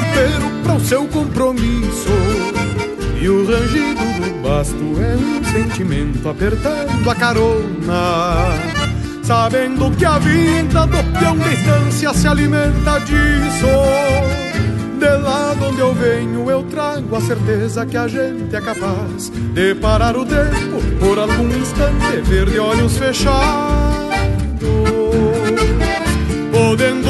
[0.00, 2.08] campeiro para o seu compromisso.
[3.20, 8.46] E o rangido do basto é um sentimento apertando a carona.
[9.22, 13.66] Sabendo que a vida do peão de estância se alimenta disso.
[14.98, 19.30] De lá de onde eu venho, eu trago a certeza que a gente é capaz
[19.30, 23.89] de parar o tempo por algum instante, ver de olhos fechados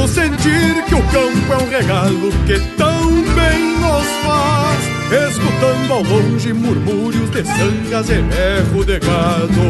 [0.01, 6.03] podendo sentir que o campo é um regalo que tão bem nos faz, escutando ao
[6.03, 9.61] longe murmúrios de sangas e berro de gado.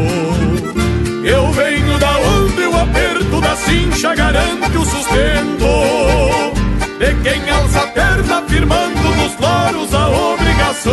[1.23, 5.65] Eu venho da onde o aperto da cincha garante o sustento.
[6.99, 10.91] De quem alça a perna firmando nos loros a obrigação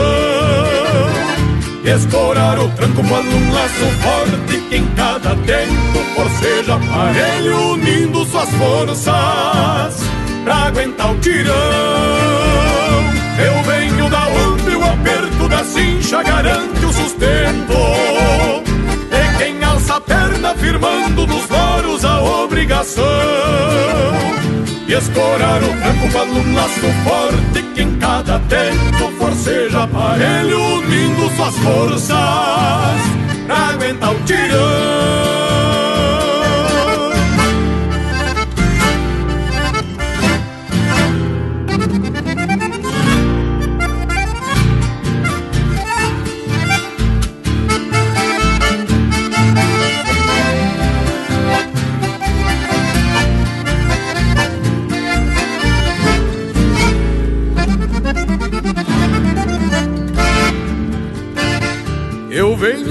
[1.88, 8.50] Escorar o tranco quando um laço forte que em cada tempo forceja aparelho unindo suas
[8.50, 10.02] forças
[10.44, 11.54] pra aguentar o tirão.
[13.38, 17.72] Eu venho da onde o aperto da cincha garante o sustento.
[19.10, 23.04] E quem alça a perna firmando nos loros a obrigação
[24.88, 31.28] e escorar o tranco quando um laço forte que em cada tempo forceja aparelho unindo
[31.36, 32.08] suas forças
[33.46, 35.47] pra aguentar o tirão.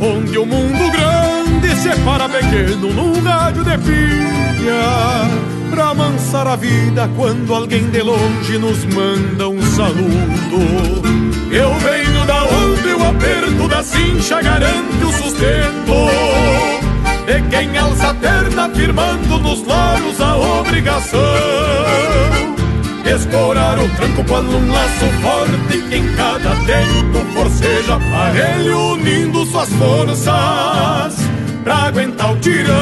[0.00, 5.30] onde o mundo grande separa pequeno num rádio de pilha,
[5.70, 11.02] pra amansar a vida quando alguém de longe nos manda um saludo.
[11.50, 16.10] Eu venho da onde o aperto da cincha garante o sustento,
[17.26, 22.55] de quem alça a terna firmando nos loros a obrigação.
[23.14, 31.14] Escorar o tranco quando um laço forte em cada tento forceja aparelho unindo suas forças
[31.62, 32.74] pra aguentar o tirão.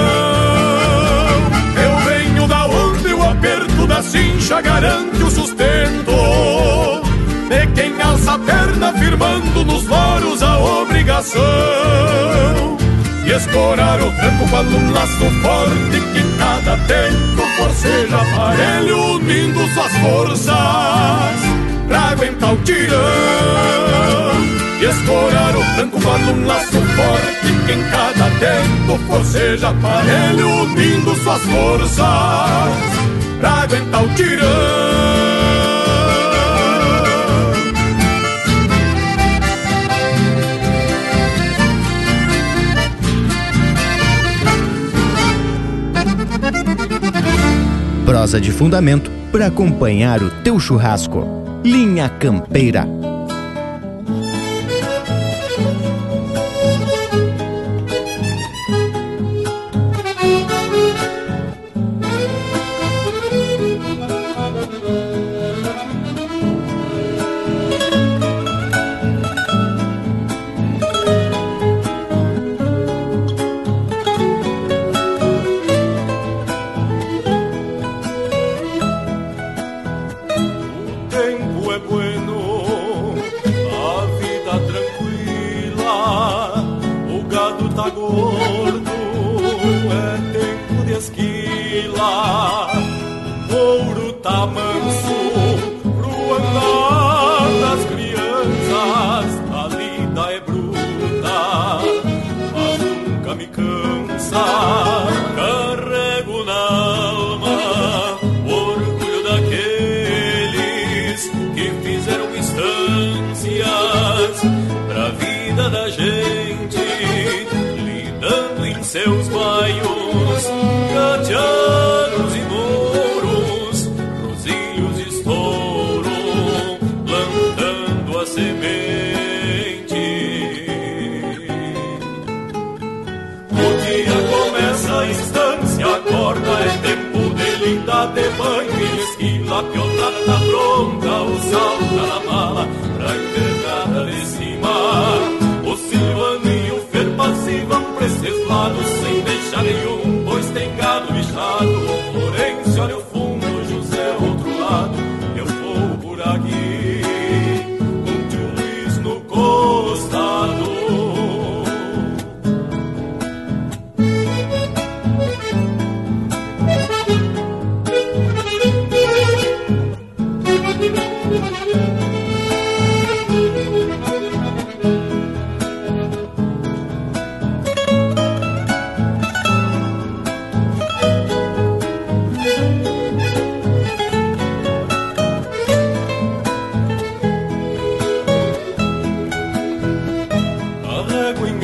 [1.77, 6.12] Eu venho da onde o aperto da cincha garante o sustento
[7.49, 12.74] de quem alça a perna firmando nos loros a obrigação
[13.27, 19.93] e escorar o tranco quando um laço forte que cada tempo forceja aparelho unindo suas
[19.99, 20.55] forças
[21.89, 22.95] pra aguentar o tirão.
[24.81, 31.14] E escorar o tranco quando um laço forte que em cada tempo forceja aparelho unindo
[31.16, 31.99] suas forças
[33.41, 35.34] pra aguentar o tirão
[48.15, 51.27] prosa de fundamento para acompanhar o teu churrasco.
[51.65, 52.87] Linha Campeira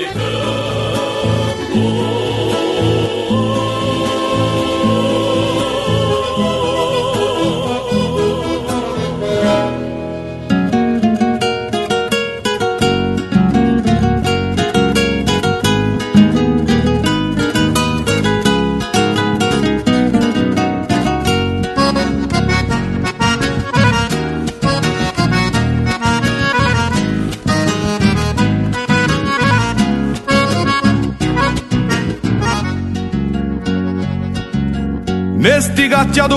[0.00, 0.59] Monica.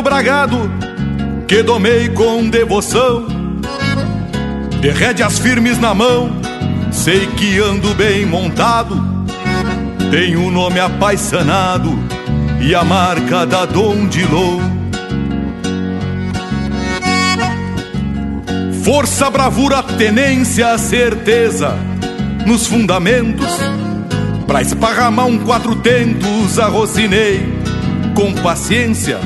[0.04, 0.70] Bragado
[1.48, 3.26] que domei com devoção,
[4.82, 6.30] de rédeas firmes na mão,
[6.92, 9.14] sei que ando bem montado.
[10.12, 11.98] Tenho o nome apaixonado
[12.62, 14.62] e a marca da Dom de Lou.
[18.84, 21.76] Força, bravura, tenência, certeza
[22.46, 23.48] nos fundamentos.
[24.46, 27.42] Pra esparramar um quatro tentos, arrocinei
[28.14, 29.20] com paciência,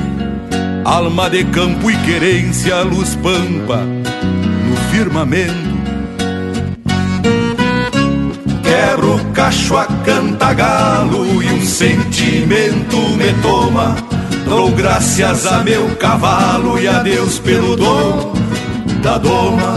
[0.88, 5.68] alma de campo e querência, luz pampa no firmamento.
[8.62, 13.96] Quebro o cacho a cantagalo e um sentimento me toma.
[14.46, 18.32] Dou graças a meu cavalo e a Deus pelo dom
[19.02, 19.76] da doma.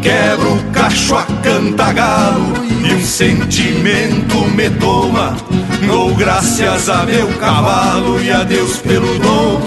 [0.00, 5.36] Quebro o cacho a cantagalo e um sentimento me toma.
[5.84, 9.60] Dou graças a meu cavalo e a Deus pelo dom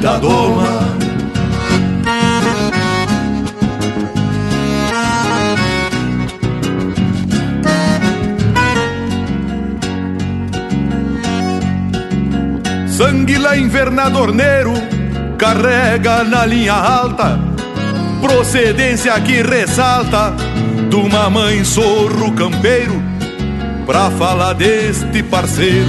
[0.00, 0.98] da doma.
[12.88, 14.72] Sangue lá invernadorneiro
[15.38, 17.38] carrega na linha alta
[18.20, 20.34] procedência que ressalta
[20.88, 23.00] de uma mãe sorro campeiro
[23.88, 25.88] pra falar deste parceiro.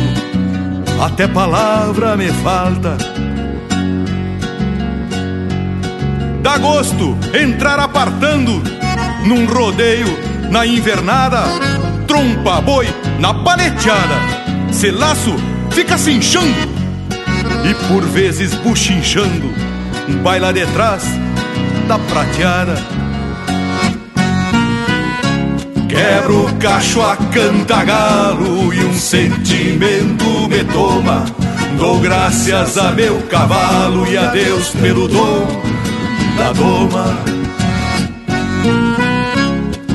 [1.04, 2.95] Até palavra me falta.
[6.41, 8.64] Dá gosto entrar apartando
[9.26, 10.08] num rodeio
[10.50, 11.43] na invernada
[12.08, 12.88] trompa boi
[13.20, 14.16] na paleteada
[14.72, 15.36] se laço
[15.70, 16.70] fica se inchando
[17.70, 19.54] e por vezes buchinchando.
[20.08, 21.04] Um baila de trás
[21.86, 22.76] da prateada.
[26.00, 31.26] Quebro o cacho a cantagalo e um sentimento me toma.
[31.78, 35.45] Dou graças a meu cavalo e a Deus pelo dom
[36.38, 37.18] da doma.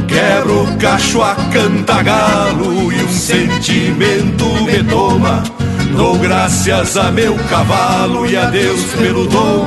[0.07, 5.43] Quebro o cacho a cantagalo e um sentimento me toma.
[5.97, 9.67] Dou graças a meu cavalo e a Deus pelo dom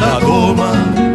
[0.00, 1.11] da doma.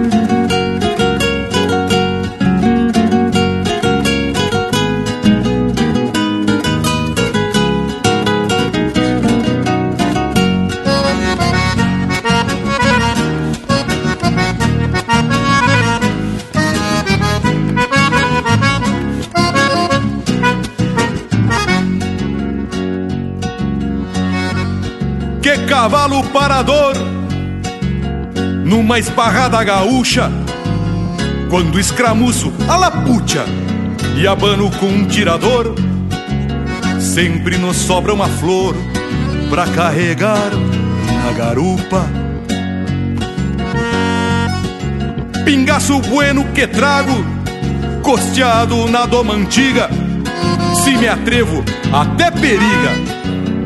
[28.65, 30.31] Numa esparrada gaúcha,
[31.51, 33.45] quando escramuço a lapucha
[34.15, 35.75] e abano com um tirador,
[36.99, 38.75] sempre nos sobra uma flor
[39.51, 40.49] pra carregar
[41.23, 42.03] na garupa.
[45.45, 47.23] Pingaço bueno que trago,
[48.01, 49.91] costeado na doma antiga,
[50.83, 53.17] se me atrevo até periga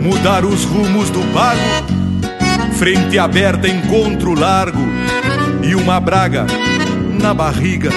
[0.01, 1.80] mudar os rumos do pago
[2.81, 4.81] frente aberta, encontro largo
[5.61, 6.47] e uma braga
[7.21, 7.91] na barriga.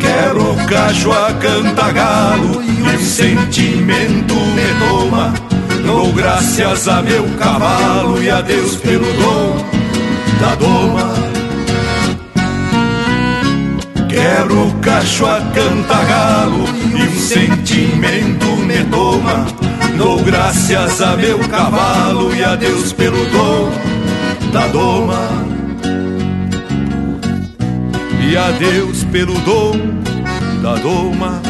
[0.00, 5.34] Quero o cacho a cantagalo e um sentimento me toma.
[5.84, 9.62] Dou graças a meu cavalo e a Deus pelo dom
[10.40, 11.12] da doma.
[14.08, 16.64] Quero o cacho a cantagalo
[16.96, 19.65] e um sentimento me toma.
[19.96, 23.70] Dou graças a meu cavalo e a Deus pelo dom
[24.52, 25.28] da doma.
[28.28, 29.72] E a Deus pelo dom
[30.62, 31.40] da doma.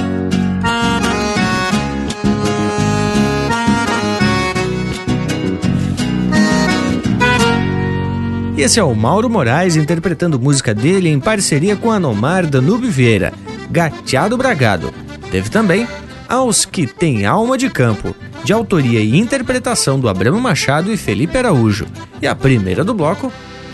[8.56, 12.88] E esse é o Mauro Moraes interpretando música dele em parceria com a Nomar Danube
[12.88, 13.32] Vieira,
[13.70, 14.94] Gateado Bragado.
[15.30, 15.86] Teve também
[16.28, 18.16] Aos que Tem Alma de Campo,
[18.46, 21.84] de autoria e interpretação do Abramo Machado e Felipe Araújo.
[22.22, 23.32] E a primeira do bloco,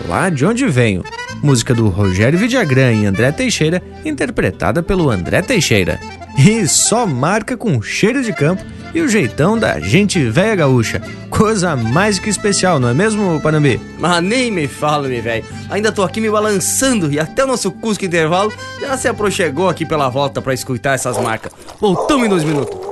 [0.08, 1.04] Lá de Onde Venho,
[1.42, 6.00] música do Rogério Vidagrã e André Teixeira, interpretada pelo André Teixeira.
[6.38, 8.64] E só marca com cheiro de campo
[8.94, 11.02] e o jeitão da gente velha gaúcha.
[11.28, 13.78] Coisa mais que especial, não é mesmo, Panambi?
[13.98, 15.44] Mas nem me fala, meu velho.
[15.68, 18.50] Ainda tô aqui me balançando e até o nosso Cusco Intervalo
[18.80, 21.52] já se aproxegou aqui pela volta para escutar essas marcas.
[21.78, 22.91] Voltamos em dois minutos.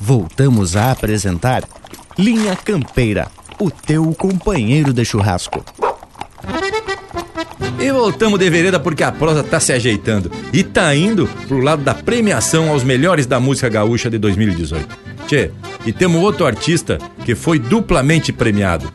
[0.00, 1.64] Voltamos a apresentar
[2.18, 3.28] Linha Campeira,
[3.58, 5.64] o teu companheiro de churrasco.
[7.78, 11.82] E voltamos de vereda porque a prosa tá se ajeitando e tá indo pro lado
[11.82, 14.96] da premiação aos melhores da música gaúcha de 2018.
[15.26, 15.50] Tchê,
[15.86, 18.90] e temos outro artista que foi duplamente premiado.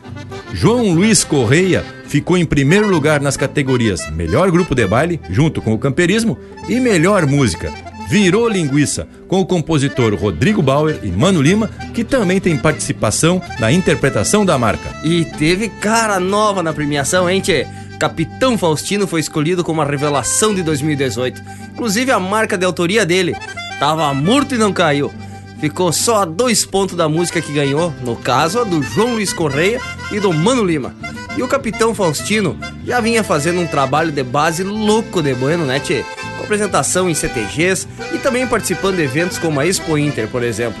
[0.52, 5.72] João Luiz Correia ficou em primeiro lugar nas categorias Melhor Grupo de Baile, junto com
[5.72, 6.38] o Camperismo,
[6.68, 7.72] e Melhor Música,
[8.10, 13.70] virou linguiça com o compositor Rodrigo Bauer e Mano Lima, que também tem participação na
[13.70, 14.90] interpretação da marca.
[15.04, 17.68] E teve cara nova na premiação, hein, tchê?
[18.00, 21.40] Capitão Faustino foi escolhido como a revelação de 2018.
[21.72, 23.36] Inclusive a marca de autoria dele
[23.78, 25.12] tava morto e não caiu.
[25.60, 29.32] Ficou só a dois pontos da música que ganhou, no caso a do João Luiz
[29.32, 29.80] Correia
[30.10, 30.96] e do Mano Lima.
[31.36, 35.78] E o Capitão Faustino já vinha fazendo um trabalho de base louco de bueno, né,
[35.78, 36.04] tchê?
[36.40, 40.80] Com apresentação em CTGs e também participando de eventos como a Expo Inter, por exemplo.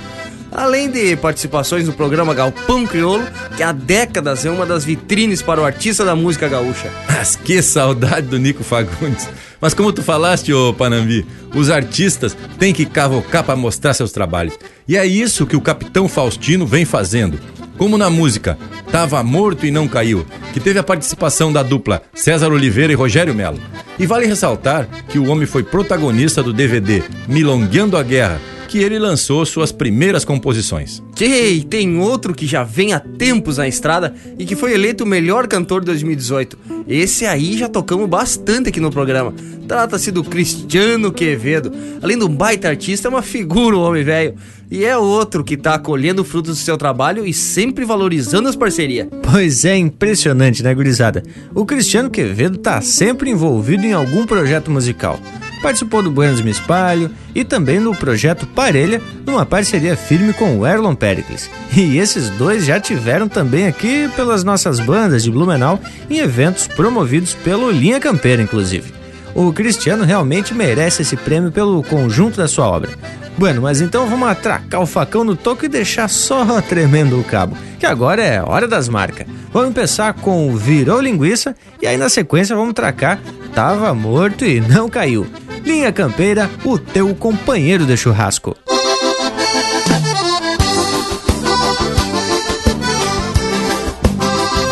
[0.50, 3.22] Além de participações no programa Galpão Crioulo,
[3.58, 6.90] que há décadas é uma das vitrines para o artista da música gaúcha.
[7.06, 9.28] Mas que saudade do Nico Fagundes.
[9.60, 14.58] Mas como tu falaste, ô Panambi, os artistas têm que cavocar para mostrar seus trabalhos.
[14.88, 17.38] E é isso que o Capitão Faustino vem fazendo.
[17.80, 18.58] Como na música
[18.92, 23.34] Tava Morto e Não Caiu, que teve a participação da dupla César Oliveira e Rogério
[23.34, 23.58] Melo.
[23.98, 28.38] E vale ressaltar que o homem foi protagonista do DVD Milongueando a Guerra,
[28.70, 31.02] que ele lançou suas primeiras composições.
[31.16, 35.06] Tchê, tem outro que já vem há tempos na estrada e que foi eleito o
[35.06, 36.56] melhor cantor de 2018.
[36.86, 39.34] Esse aí já tocamos bastante aqui no programa.
[39.66, 41.72] Trata-se do Cristiano Quevedo.
[42.00, 44.36] Além de um baita artista, é uma figura o homem velho.
[44.70, 49.08] E é outro que tá colhendo frutos do seu trabalho e sempre valorizando as parcerias.
[49.32, 51.24] Pois é, impressionante, né, gurizada?
[51.52, 55.18] O Cristiano Quevedo tá sempre envolvido em algum projeto musical.
[55.62, 60.66] Participou do Buenos Me Espalho e também do projeto Parelha, numa parceria firme com o
[60.66, 61.50] Erlon Pericles.
[61.76, 67.34] E esses dois já tiveram também aqui pelas nossas bandas de Blumenau em eventos promovidos
[67.34, 68.99] pelo Linha Campeira, inclusive.
[69.34, 72.90] O Cristiano realmente merece esse prêmio pelo conjunto da sua obra.
[73.38, 77.56] Bueno, mas então vamos atracar o facão no toco e deixar só tremendo o cabo,
[77.78, 79.26] que agora é hora das marcas.
[79.52, 83.18] Vamos começar com Virou Linguiça e aí na sequência vamos tracar
[83.54, 85.26] Tava Morto e Não Caiu.
[85.64, 88.56] Linha Campeira, o teu companheiro de churrasco.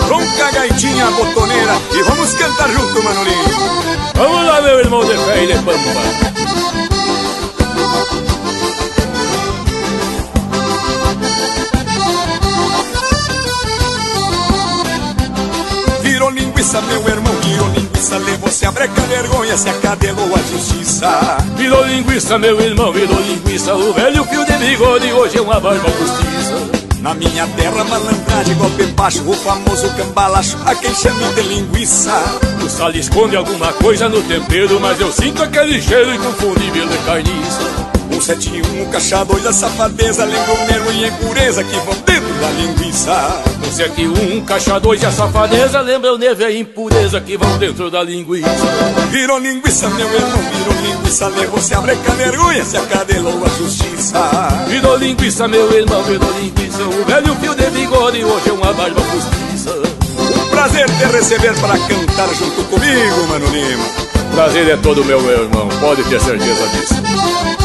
[0.08, 3.87] Ronca gaitinha botoneira e vamos cantar junto, Manolinho.
[4.18, 5.78] Vamos lá, meu irmão de fé e de pampa.
[16.02, 21.84] Virou linguiça, meu irmão, virou linguiça Levou-se a breca, vergonha, se acadelou a justiça Virou
[21.84, 26.77] linguiça, meu irmão, virou linguiça O velho fio de bigode hoje é uma barba postiça
[27.00, 32.12] na minha terra, malandragem, golpe baixo, o famoso cambalacho, a quem chama de linguiça.
[32.64, 37.87] O sal esconde alguma coisa no tempero, mas eu sinto aquele cheiro inconfundível de carniça.
[38.18, 41.94] Um sete e um, caixa dois, a safadeza, lembra o nervo e impureza que vão
[42.04, 43.42] dentro da linguiça.
[43.64, 47.36] Um sete e um, caixa dois, a safadeza, lembra o nervo e a impureza que
[47.36, 48.48] vão dentro da linguiça.
[49.12, 54.18] Virou linguiça, meu irmão, virou linguiça, levou-se a breca, vergonha, se acadelou a justiça.
[54.66, 59.00] Virou linguiça, meu irmão, virou linguiça, o velho fio de bigode hoje é uma barba
[59.00, 59.80] postiça.
[60.18, 63.84] Um prazer te receber para cantar junto comigo, Mano Lima.
[64.34, 67.57] Prazer é todo meu, meu irmão, pode ter certeza disso.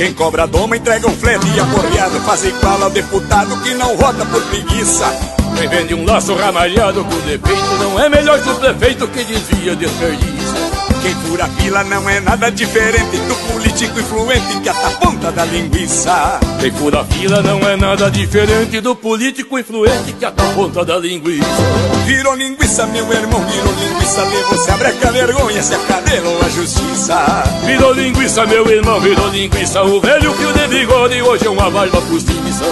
[0.00, 4.24] Quem cobra doma entrega um flete e aporreado Faz igual ao deputado que não vota
[4.24, 5.04] por preguiça.
[5.58, 9.76] Quem vende um laço ramalhado com defeito Não é melhor que o prefeito que desvia
[9.76, 10.39] desperdício
[11.02, 15.44] quem fura fila não é nada diferente do político influente que ata a ponta da
[15.44, 16.40] linguiça.
[16.60, 20.98] Quem fura fila não é nada diferente do político influente que ata a ponta da
[20.98, 21.46] linguiça.
[22.04, 27.44] Virou linguiça, meu irmão, virou linguiça, levou-se a breca, vergonha, se acadelou a justiça.
[27.64, 32.00] Virou linguiça, meu irmão, virou linguiça, o velho fio de bigode hoje é uma barba
[32.02, 32.64] postiça.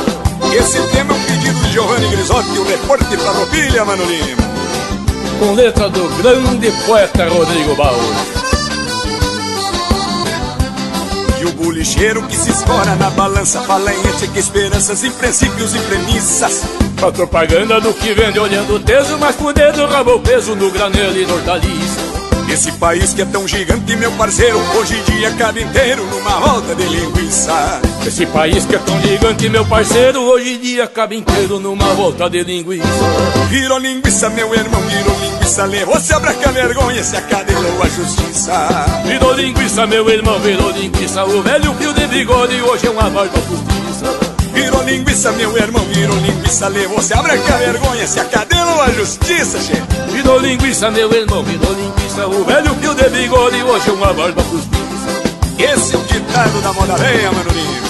[0.53, 4.58] Esse tema é um pedido de Giovanni Grisotti, o reporte pra Robilha, Mano Lima
[5.39, 7.99] com letra do grande poeta Rodrigo Baú.
[11.41, 16.65] E o bolicheiro que se escora na balança Fala em esperanças, em princípios e premissas
[17.01, 20.57] A propaganda do que vende olhando o teso Mas com o dedo raba o peso
[20.57, 22.08] no granelo e no hortaliça
[22.59, 26.75] esse país que é tão gigante, meu parceiro, hoje em dia cabe inteiro numa volta
[26.75, 27.81] de linguiça.
[28.05, 32.29] Esse país que é tão gigante, meu parceiro, hoje em dia cabe inteiro numa volta
[32.29, 32.85] de linguiça.
[33.49, 38.69] Virou linguiça, meu irmão, virou linguiça, levou se abra a vergonha, se acadelou a justiça.
[39.05, 43.39] Virou linguiça, meu irmão, virou linguiça, o velho fio de bigode hoje é uma barba
[43.49, 43.78] justiça.
[44.59, 49.81] Virou linguiça, meu irmão, virou linguiça, levou se a vergonha, se acadelou a justiça, che.
[50.11, 54.43] Virou linguiça, meu irmão, virou linguiça, o velho fio de bigode hoje é uma barba
[54.51, 54.75] justiça.
[55.59, 57.83] Esse é o ditado da moda velha, manuninho.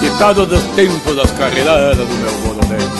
[0.00, 2.92] Ditado do tempo das carreiradas do meu mononeiro.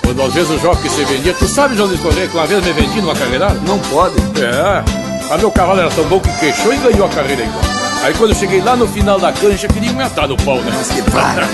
[0.00, 2.72] Quando às vezes o jockey se vendia, tu sabes onde escolher que uma vez me
[2.72, 3.60] vendi numa carreirada?
[3.66, 4.14] Não pode.
[4.40, 4.84] É,
[5.28, 7.79] mas meu cavalo era tão bom que queixou e ganhou a carreira igual.
[8.02, 10.72] Aí quando eu cheguei lá no final da cancha, queria aumentar no pau, né?
[10.74, 11.46] Mas que para.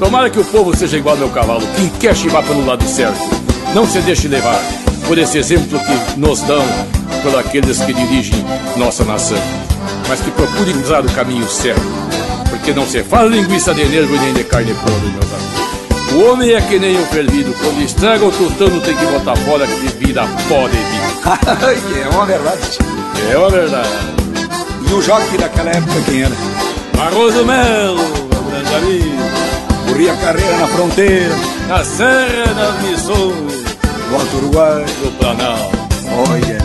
[0.00, 3.20] Tomara que o povo seja igual ao meu cavalo, quem quer chivar pelo lado certo.
[3.74, 4.60] Não se deixe levar
[5.06, 6.64] por esse exemplo que nos dão
[7.22, 8.44] por aqueles que dirigem
[8.76, 9.38] nossa nação.
[10.08, 11.82] Mas que procurem usar o caminho certo.
[12.48, 16.12] Porque não se faz linguiça de nervo nem de carne podre, meus amigos.
[16.12, 19.66] O homem é que nem o fervido, quando estraga o tutano tem que botar fora
[19.66, 22.04] que vira pó de vinho.
[22.04, 22.78] é uma verdade.
[23.30, 23.88] É uma verdade.
[24.90, 26.34] E o jockey daquela época quem era?
[26.96, 29.22] Barroso Melo, meu grande amigo.
[29.86, 31.36] Corria carreira na fronteira.
[31.68, 33.76] Na Serra das Missões.
[34.10, 34.84] No Alto Uruguai.
[35.04, 35.78] No Planalto.
[36.28, 36.58] Olha.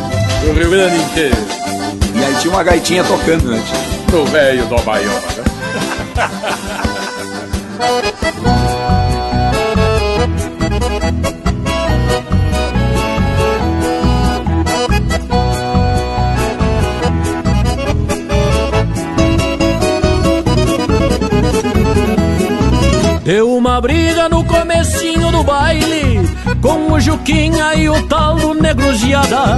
[0.44, 1.38] No Rio Grande inteiro.
[2.16, 3.64] E aí tinha uma gaitinha tocando, né?
[4.12, 5.22] No velho do Baioma,
[23.26, 26.22] Deu uma briga no comecinho do baile
[26.62, 29.58] Com o Juquinha e o tal do Negro Giada.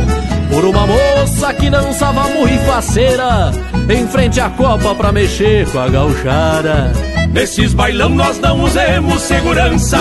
[0.50, 3.52] Por uma moça que dançava muito faceira
[3.90, 6.94] Em frente à copa pra mexer com a gauchada.
[7.34, 9.98] Nesses bailão nós não usemos segurança.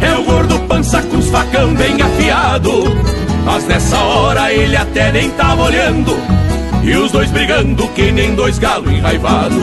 [0.00, 2.84] É o gordo pança com os facão bem afiado.
[3.44, 6.43] Mas nessa hora ele até nem tava olhando
[6.84, 9.56] e os dois brigando que nem dois galos enraivados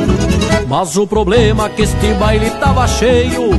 [0.67, 3.51] Mas o problema é que este baile tava cheio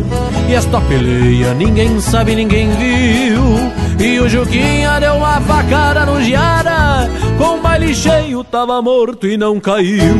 [0.48, 3.72] E esta peleia ninguém sabe, ninguém viu.
[3.98, 7.09] E o Juquinha deu uma facada no Giara
[7.39, 10.16] Com o baile cheio tava morto e não caiu.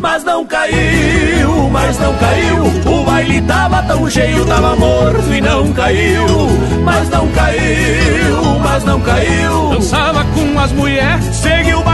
[0.00, 5.72] Mas não caiu, mas não caiu O baile tava tão cheio, tava morto e não
[5.72, 6.26] caiu.
[6.84, 9.70] Mas não caiu, mas não caiu.
[9.70, 11.93] Dançava com as mulheres, seguiu bailando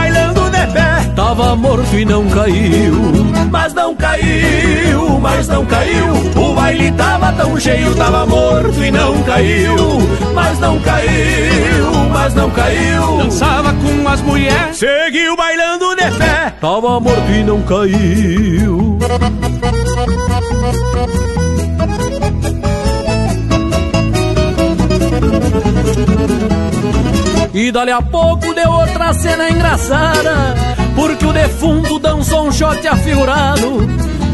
[1.15, 2.93] Tava morto e não caiu
[3.49, 6.07] Mas não caiu, mas não caiu.
[6.35, 9.75] O baile tava tão cheio, tava morto e não caiu
[10.33, 13.17] Mas não caiu, mas não caiu.
[13.17, 16.53] Dançava com as mulheres, seguiu bailando de pé.
[16.59, 18.97] Tava morto e não caiu
[27.53, 30.55] E dali a pouco deu outra cena engraçada
[30.95, 33.87] Porque o defunto dançou um shot afigurado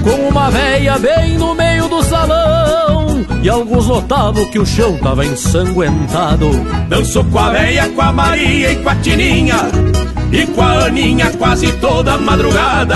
[0.04, 5.26] Com uma véia bem no meio do salão E alguns notavam que o chão tava
[5.26, 6.50] ensanguentado.
[6.88, 9.62] Dançou com a véia, com a Maria e com a Tininha
[10.32, 12.96] E com a Aninha quase toda madrugada.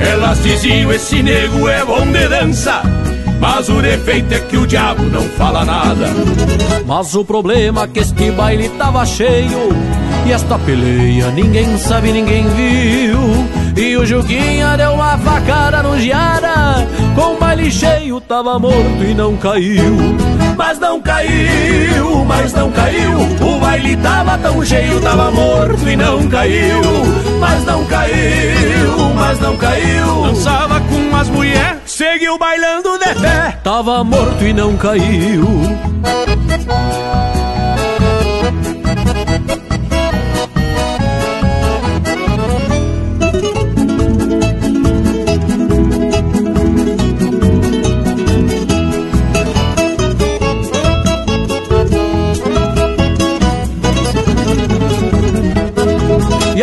[0.00, 3.01] Elas diziam, esse nego é bom de dança
[3.42, 6.06] mas o defeito é que o diabo não fala nada.
[6.86, 9.68] Mas o problema é que este baile tava cheio.
[10.24, 13.18] E esta peleia ninguém sabe, ninguém viu.
[13.76, 16.86] E o Juquinha deu uma facada no Giara.
[17.16, 19.96] Com o baile cheio tava morto e não caiu.
[20.56, 23.10] Mas não caiu, mas não caiu.
[23.40, 26.80] O baile tava tão cheio, tava morto e não caiu.
[27.40, 30.22] Mas não caiu, mas não caiu.
[30.26, 33.58] Dançava com as mulheres, seguiu bailando de pé.
[33.62, 35.46] Tava morto e não caiu.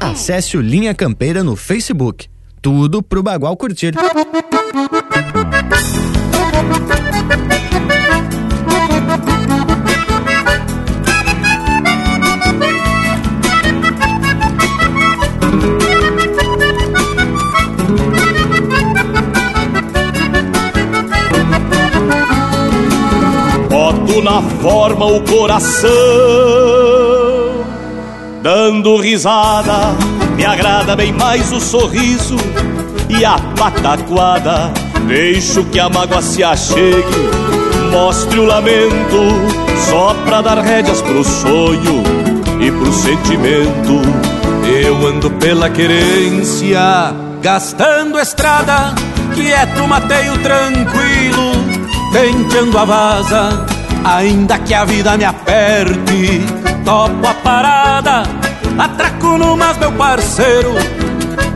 [0.00, 2.26] Acesse o Linha Campeira no Facebook.
[2.62, 3.92] Tudo pro Bagual curtir.
[23.68, 25.90] Boto na forma o coração,
[28.42, 29.94] dando risada.
[30.36, 32.36] Me agrada bem mais o sorriso
[33.08, 34.72] e a pataquada.
[35.06, 37.30] Deixo que a mágoa se achegue,
[37.90, 39.18] mostre o lamento,
[39.88, 42.02] só pra dar rédeas pro sonho
[42.60, 44.00] e pro sentimento.
[44.82, 46.80] Eu ando pela querência,
[47.42, 48.94] gastando estrada,
[49.34, 51.52] quieto, mateio tranquilo,
[52.12, 53.66] tentando a vaza,
[54.04, 56.42] ainda que a vida me aperte,
[56.84, 58.22] topo a parada,
[58.78, 60.74] atraco no mas meu parceiro,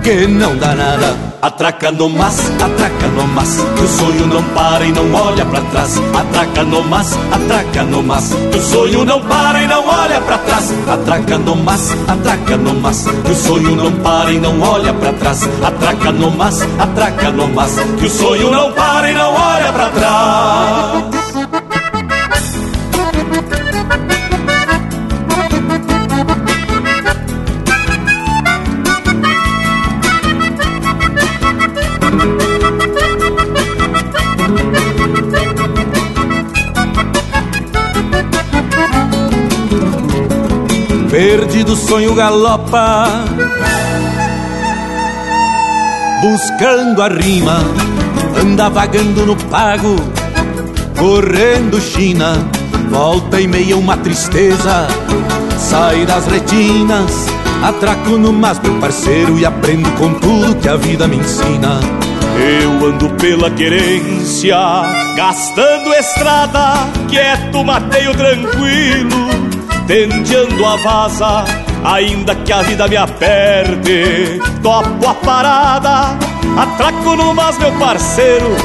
[0.03, 1.35] que não dá nada.
[1.45, 5.61] Atraca no mas, atraca no mas, que o sonho não para e não olha pra
[5.61, 6.01] trás.
[6.15, 10.39] Atraca no mas, atraca no mas, que o sonho não para e não olha pra
[10.39, 10.73] trás.
[10.89, 15.13] Atraca no mas, atraca no mas, que o sonho não para e não olha pra
[15.13, 15.47] trás.
[15.63, 19.89] Atraca no mas, atraca no mas, que o sonho não para e não olha pra
[19.91, 21.24] trás.
[41.15, 43.07] Perdido sonho galopa.
[46.21, 47.61] Buscando a rima
[48.43, 49.95] Anda vagando no pago
[50.99, 52.35] Correndo China.
[52.91, 54.89] Volta e meia uma tristeza
[55.57, 57.29] Sai das retinas.
[57.63, 61.79] Atraco no mas meu parceiro E aprendo com tudo que a vida me ensina.
[62.61, 64.57] Eu ando pela querência
[65.17, 69.44] Gastando estrada Quieto, mateio tranquilo
[69.87, 71.45] tenteando a vaza,
[71.85, 74.41] ainda que a vida me aperte.
[74.63, 76.19] Topo a parada,
[76.59, 78.57] atraco no mas, meu parceiro,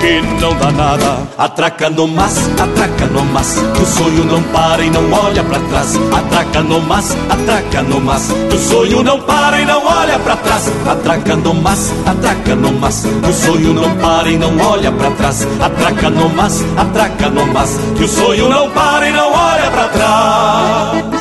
[0.00, 1.18] que não dá nada.
[1.36, 5.58] Atraca no mas, atraca no mas, que o sonho não para e não olha pra
[5.60, 5.96] trás.
[6.12, 10.36] Atraca no mas, atraca no mas, que o sonho não para e não olha pra
[10.36, 10.70] trás.
[10.86, 15.10] Atraca no mas, atraca no mas, que o sonho não para e não olha pra
[15.10, 15.46] trás.
[15.60, 19.88] Atraca no mas, atraca no mas, que o sonho não para e não olha pra
[19.88, 21.17] trás.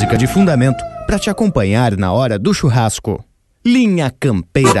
[0.00, 3.22] Música de fundamento para te acompanhar na hora do churrasco.
[3.62, 4.80] Linha Campeira.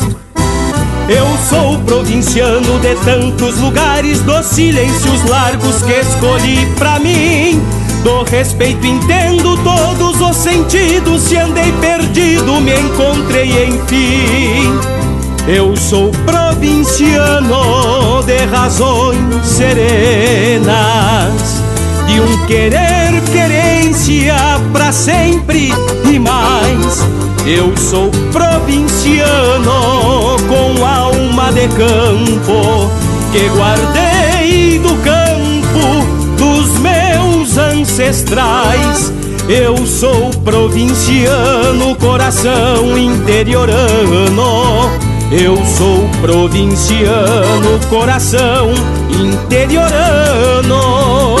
[1.09, 7.61] Eu sou provinciano de tantos lugares, dos silêncios largos que escolhi pra mim.
[8.03, 14.79] Do respeito entendo todos os sentidos, se andei perdido, me encontrei enfim.
[15.47, 20.71] Eu sou provinciano de razões serenas,
[22.07, 24.35] de um querer querência
[24.71, 25.73] para sempre
[26.11, 27.30] e mais.
[27.45, 32.89] Eu sou provinciano com alma de campo
[33.31, 36.05] que guardei do campo
[36.37, 39.11] dos meus ancestrais.
[39.49, 44.89] Eu sou provinciano, coração interiorano
[45.31, 48.69] eu sou provinciano, coração
[49.09, 51.40] interiorano.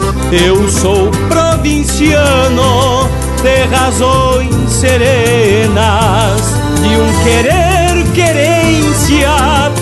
[0.31, 3.09] Eu sou provinciano
[3.43, 6.41] de razões serenas,
[6.81, 9.27] de um querer querência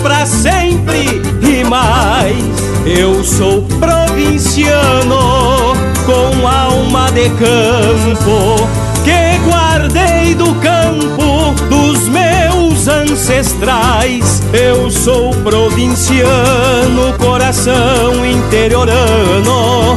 [0.02, 2.34] pra sempre e mais.
[2.84, 8.68] Eu sou provinciano com alma de campo
[9.04, 14.42] que guardei do campo dos meus ancestrais.
[14.52, 19.96] Eu sou provinciano, coração interiorano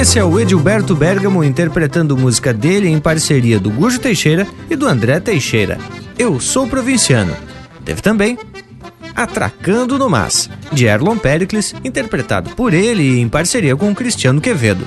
[0.00, 4.86] Esse é o Edilberto Bergamo interpretando música dele em parceria do Gujo Teixeira e do
[4.86, 5.76] André Teixeira.
[6.16, 7.36] Eu sou provinciano.
[7.84, 8.38] Teve também
[9.12, 14.86] Atracando no Mas, de Erlon Pericles, interpretado por ele em parceria com Cristiano Quevedo.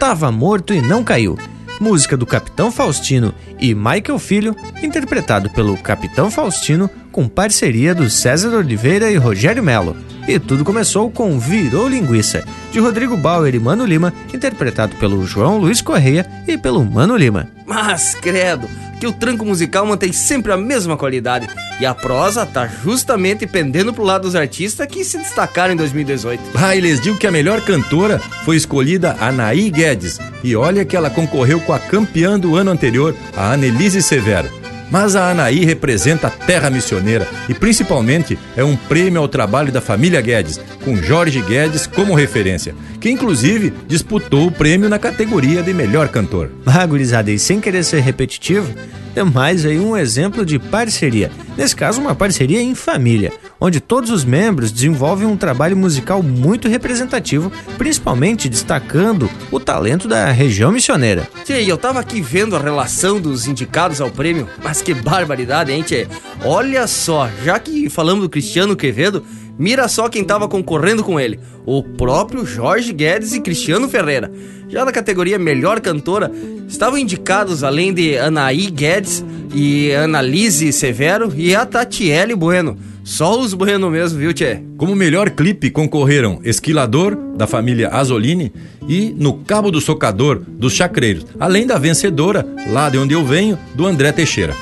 [0.00, 1.38] Tava Morto e Não Caiu,
[1.80, 8.56] música do Capitão Faustino e Michael Filho, interpretado pelo Capitão Faustino com parceria do César
[8.56, 9.96] Oliveira e Rogério Melo.
[10.28, 15.58] E tudo começou com Virou Linguiça, de Rodrigo Bauer e Mano Lima, interpretado pelo João
[15.58, 17.48] Luiz Correia e pelo Mano Lima.
[17.66, 18.68] Mas, credo,
[19.00, 21.48] que o tranco musical mantém sempre a mesma qualidade.
[21.80, 26.42] E a prosa tá justamente pendendo pro lado dos artistas que se destacaram em 2018.
[26.54, 30.18] Ah, eles digo que a melhor cantora foi escolhida Anaí Guedes.
[30.44, 34.59] E olha que ela concorreu com a campeã do ano anterior, a Annelise Severo.
[34.90, 39.80] Mas a Anaí representa a terra missioneira e principalmente é um prêmio ao trabalho da
[39.80, 45.72] família Guedes, com Jorge Guedes como referência, que inclusive disputou o prêmio na categoria de
[45.72, 46.50] melhor cantor.
[46.66, 48.74] Ah, gurizada, e sem querer ser repetitivo,
[49.14, 51.30] é mais aí um exemplo de parceria.
[51.56, 56.68] Nesse caso, uma parceria em família, onde todos os membros desenvolvem um trabalho musical muito
[56.68, 61.28] representativo, principalmente destacando o talento da região missioneira.
[61.44, 65.82] Tchê, eu tava aqui vendo a relação dos indicados ao prêmio, mas que barbaridade, hein,
[65.82, 66.06] tchê?
[66.44, 69.24] Olha só, já que falamos do Cristiano Quevedo,
[69.60, 74.32] Mira só quem estava concorrendo com ele: o próprio Jorge Guedes e Cristiano Ferreira.
[74.70, 76.32] Já na categoria Melhor Cantora,
[76.66, 79.22] estavam indicados, além de Anaí Guedes
[79.54, 82.78] e Annalise Severo, e a Tatiele Bueno.
[83.04, 84.62] Só os Bueno mesmo, viu, Tchê?
[84.78, 88.50] Como melhor clipe concorreram Esquilador, da família Azolini,
[88.88, 93.58] e No Cabo do Socador, dos Chacreiros, além da vencedora, lá de onde eu venho,
[93.74, 94.54] do André Teixeira.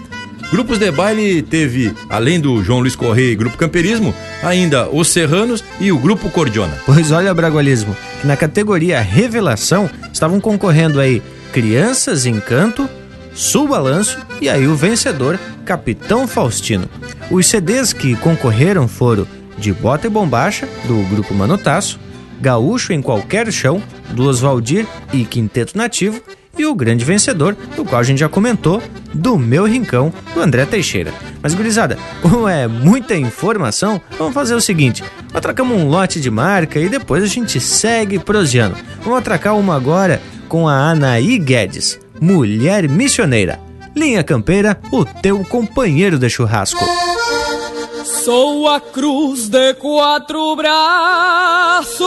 [0.50, 5.62] Grupos de baile teve, além do João Luiz Correia e Grupo Camperismo, ainda os Serranos
[5.78, 6.78] e o Grupo Cordiona.
[6.86, 11.22] Pois olha, Bragualismo, que na categoria Revelação estavam concorrendo aí
[11.52, 12.88] Crianças Encanto,
[13.34, 16.88] Sul Balanço e aí o vencedor, Capitão Faustino.
[17.30, 19.26] Os CDs que concorreram foram
[19.58, 22.00] De Bota e Bombacha, do Grupo Manotaço,
[22.40, 26.22] Gaúcho em Qualquer Chão, do Oswaldir e Quinteto Nativo,
[26.58, 28.82] e o grande vencedor, do qual a gente já comentou,
[29.14, 31.14] do Meu Rincão, do André Teixeira.
[31.40, 35.02] Mas, gurizada, como é muita informação, vamos fazer o seguinte:
[35.32, 38.76] atracamos um lote de marca e depois a gente segue proseando.
[39.02, 43.60] Vamos atracar uma agora com a Anaí Guedes, mulher missioneira.
[43.94, 46.84] Linha Campeira, o teu companheiro de churrasco.
[48.04, 52.06] Sou a cruz de quatro braços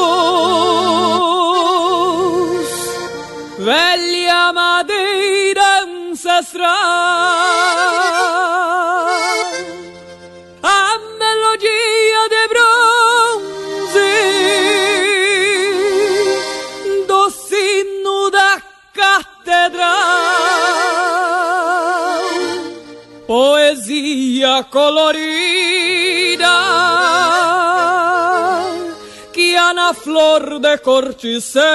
[3.62, 6.68] velha madeira ancestral.
[10.64, 14.14] A melodia de bronze
[17.08, 18.62] do sino da
[18.94, 19.92] catedral.
[23.28, 26.02] Poesia colorida
[29.91, 31.65] na flor de corticeira.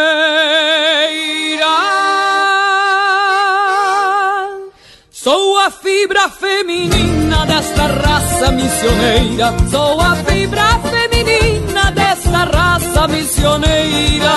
[5.10, 9.55] Sou a fibra feminina desta raça missioneira.
[9.70, 14.34] Sou a fibra feminina desta raça missioneira.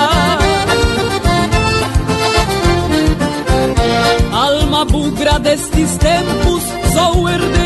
[4.33, 7.58] Alma bugra destes tempos, sou herdeira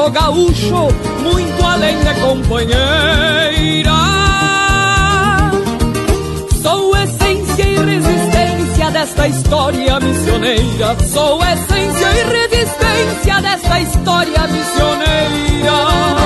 [0.00, 0.88] do gaúcho,
[1.22, 3.90] muito além de companheira.
[6.62, 10.96] Sou essência e resistência desta história missioneira.
[11.06, 16.19] Sou essência e resistência desta história missioneira.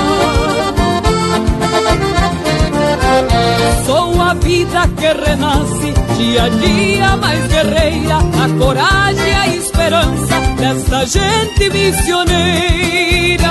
[4.65, 11.69] Vida que renasce dia a dia mais guerreira, a coragem e a esperança desta gente
[11.69, 13.45] missioneira.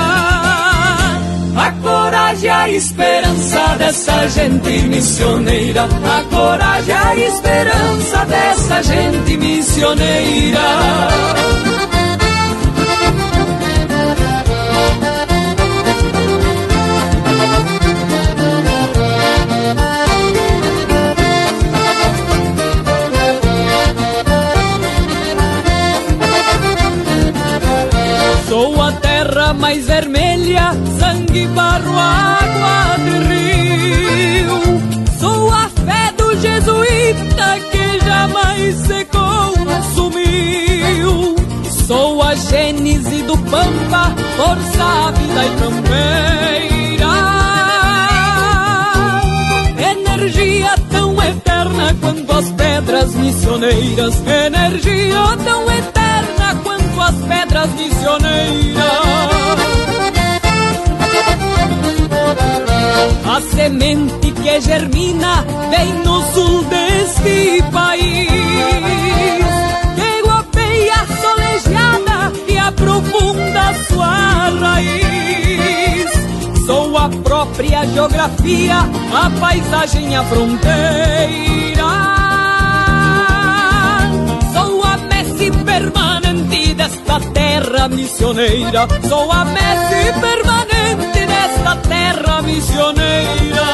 [1.57, 5.85] A coragem a esperança dessa gente missioneira.
[5.85, 10.61] A coragem a esperança dessa gente missioneira.
[29.45, 34.61] Terra mais vermelha, sangue, barro, água de rio.
[35.21, 39.05] Sou a fé do jesuíta que jamais se
[39.87, 40.35] consumiu.
[41.87, 47.15] Sou a gênese do pampa, força, vida e campeira.
[49.93, 54.23] Energia tão eterna quanto as pedras missioneiras.
[54.27, 59.24] Energia tão eterna quanto as pedras missioneiras.
[63.27, 68.29] A semente que germina vem no sul deste país.
[69.97, 76.11] Que guapeia solejada e aprofunda sua raiz.
[76.67, 78.79] Sou a própria geografia,
[79.13, 81.74] a paisagem a fronteira.
[86.75, 88.87] Desta terra missioneira.
[89.09, 93.67] Sou a messe permanente desta terra missioneira.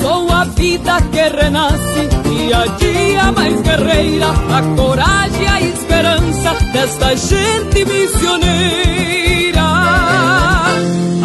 [0.00, 6.54] Sou a vida que renasce dia a dia mais guerreira, a coragem e a esperança
[6.72, 9.24] desta gente missioneira.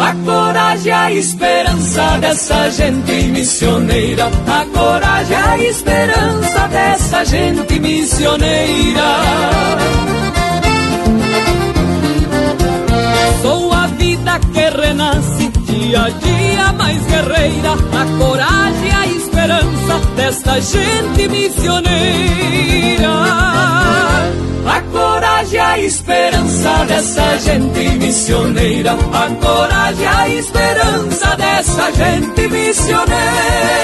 [0.00, 4.30] A coragem a esperança dessa gente missioneira.
[4.46, 9.10] A coragem a esperança dessa gente missioneira.
[13.42, 18.80] Sou a vida que renasce dia a dia mais guerreira, a coragem
[20.30, 23.08] desta gente missioneira.
[24.66, 28.92] A coragem, a esperança dessa gente missioneira.
[28.92, 33.80] A coragem, a esperança dessa gente missioneira.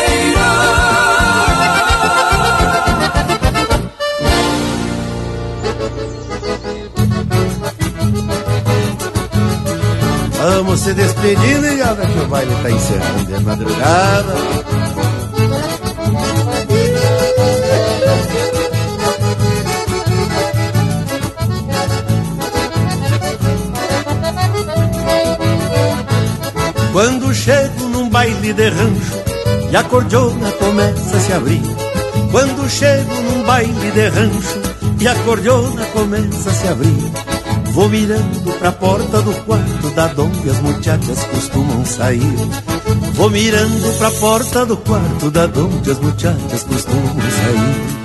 [10.39, 14.86] Vamos se despedindo e olha que o baile tá encerrando de madrugada.
[27.27, 29.25] Quando chego num baile de rancho
[29.69, 31.63] e a cordiona começa a se abrir.
[32.31, 34.61] Quando chego num baile de rancho
[35.01, 37.13] e a cordiona começa a se abrir.
[37.73, 42.37] Vou mirando pra porta do quarto da donde as muchachas costumam sair.
[43.15, 47.96] Vou mirando pra porta do quarto da donde as muchachas costumam sair.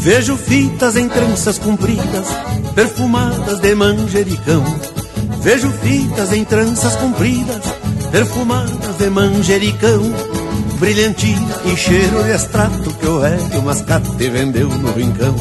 [0.00, 2.26] Vejo fitas em tranças compridas,
[2.74, 4.64] perfumadas de manjericão.
[5.42, 7.62] Vejo fitas em tranças compridas,
[8.10, 10.00] perfumadas de manjericão.
[10.78, 15.36] Brilhantina e cheiro de extrato que o velho mascate vendeu no rincão.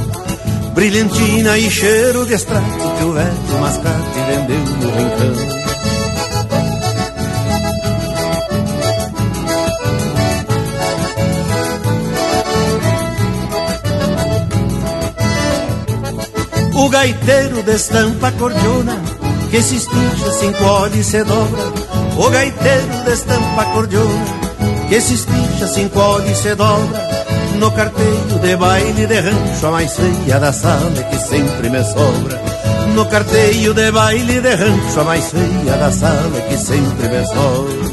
[0.73, 5.58] Brilhantina e cheiro de extrato que o velho mascate vendeu no rincão.
[16.79, 18.97] O gaiteiro destampa a cordiona,
[19.51, 21.73] que se estica, se encolhe e se dobra.
[22.17, 24.25] O gaiteiro destampa a cordiona,
[24.87, 27.01] que se estica, se encolhe e se dobra.
[27.59, 32.41] No carteiro de baile de rancho, a mais feia da sala que sempre me sobra.
[32.95, 37.88] No carteio de baile de rancho, a mais feia da sala que sempre me sobra.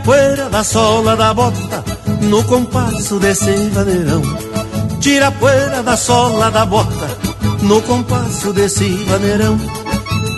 [0.00, 1.84] Poeira da sola da bota
[2.22, 4.22] no compasso desse vaneirão.
[5.00, 7.08] Tira a poeira da sola da bota
[7.62, 9.58] no compasso desse vaneirão.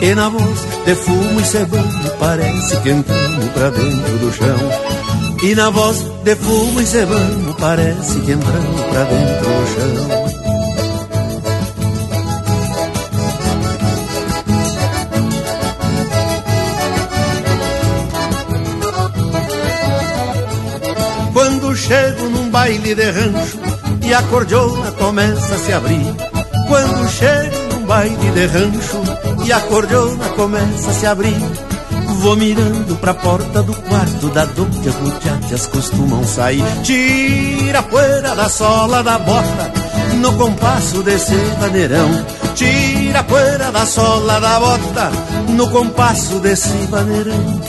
[0.00, 4.58] E na voz de fumo e cebando parece que entramos pra dentro do chão.
[5.42, 10.21] E na voz de fumo e cebando parece que entramos pra dentro do chão.
[21.92, 23.58] Chego num baile de rancho
[24.02, 26.16] e a cordiona começa a se abrir.
[26.66, 29.02] Quando chego num baile de rancho
[29.44, 31.36] e a cordiona começa a se abrir.
[32.22, 36.64] Vou mirando pra porta do quarto da onde as muchachas costumam sair.
[36.82, 39.70] Tira poeira da sola da bota
[40.14, 42.08] no compasso desse vaneirão.
[42.54, 45.12] Tira poeira da sola da bota
[45.48, 47.60] no compasso desse vaneirão.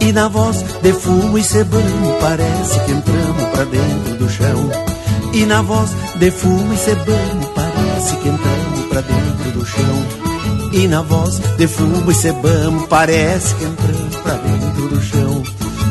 [0.00, 3.23] E na voz de fumo e cebano parece que entramos
[3.54, 4.70] pra dentro do chão.
[5.32, 10.06] E na voz de fumo e cebano parece que entramos pra dentro do chão.
[10.72, 15.42] E na voz de fumo e cebano parece que entramos pra dentro do chão.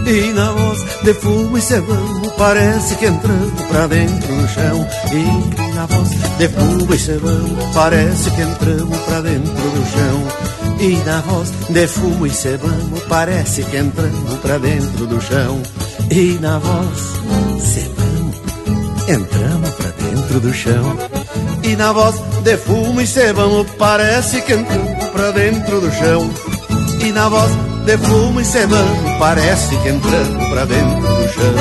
[0.05, 4.87] E na voz de fumo e cebano parece que entramos pra dentro do chão.
[5.13, 10.53] E na voz de fumo e cebano parece que entramos pra dentro do chão.
[10.81, 15.61] E na voz de fumo e cebamo parece que entramos pra dentro do chão.
[16.15, 16.99] E na voz
[17.59, 18.31] cebamo,
[19.09, 20.95] entramos pra dentro do chão.
[21.63, 26.29] E na voz de fumo e cebamo parece que entramos pra dentro do chão.
[27.03, 27.51] E na voz
[27.87, 31.55] de fumo e cebamo parece que entramos pra dentro do chão.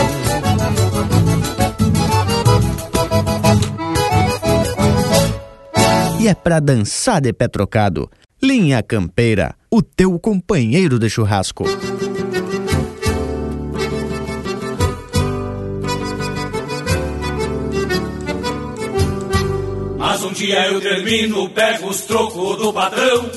[6.21, 8.11] E é pra dançar de pé trocado.
[8.43, 11.65] Linha Campeira, o teu companheiro de churrasco.
[20.25, 23.29] Um dia eu termino, pego os trocos do patrão,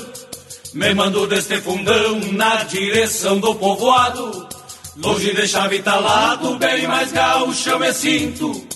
[0.72, 4.48] me mando deste fundão na direção do povoado.
[4.96, 8.66] Longe de chave talado, bem mais gaúcho eu me sinto,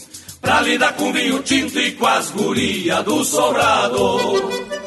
[0.40, 4.79] pra lidar com vinho tinto e com as guria do sobrado.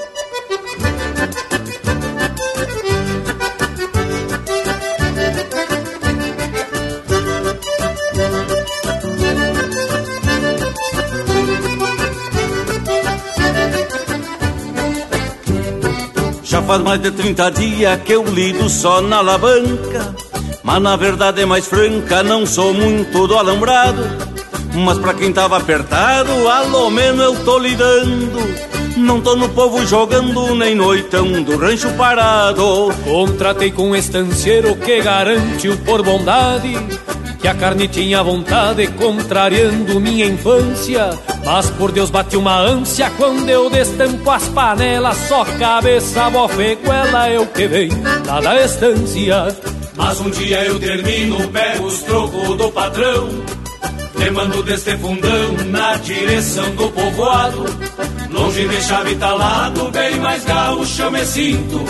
[16.63, 20.15] Faz mais de 30 dias que eu lido só na alavanca.
[20.63, 24.03] Mas na verdade é mais franca, não sou muito do alambrado.
[24.73, 28.73] Mas pra quem tava apertado, alô menos eu tô lidando.
[28.97, 32.93] Não tô no povo jogando, nem noitão do rancho parado.
[33.03, 36.77] Contratei com um estancieiro que garante o por bondade
[37.43, 41.09] que a carne tinha vontade, contrariando minha infância.
[41.43, 47.37] Mas por Deus bate uma ânsia quando eu destampo as panelas, só cabeça, bofeguela é
[47.37, 47.89] o que vem
[48.25, 49.53] lá da estância.
[49.93, 53.27] Mas um dia eu termino, pego os trocos do patrão,
[54.17, 57.65] te mando deste fundão na direção do povoado.
[58.31, 61.83] Longe de chave talado, bem mais gaúcho eu me sinto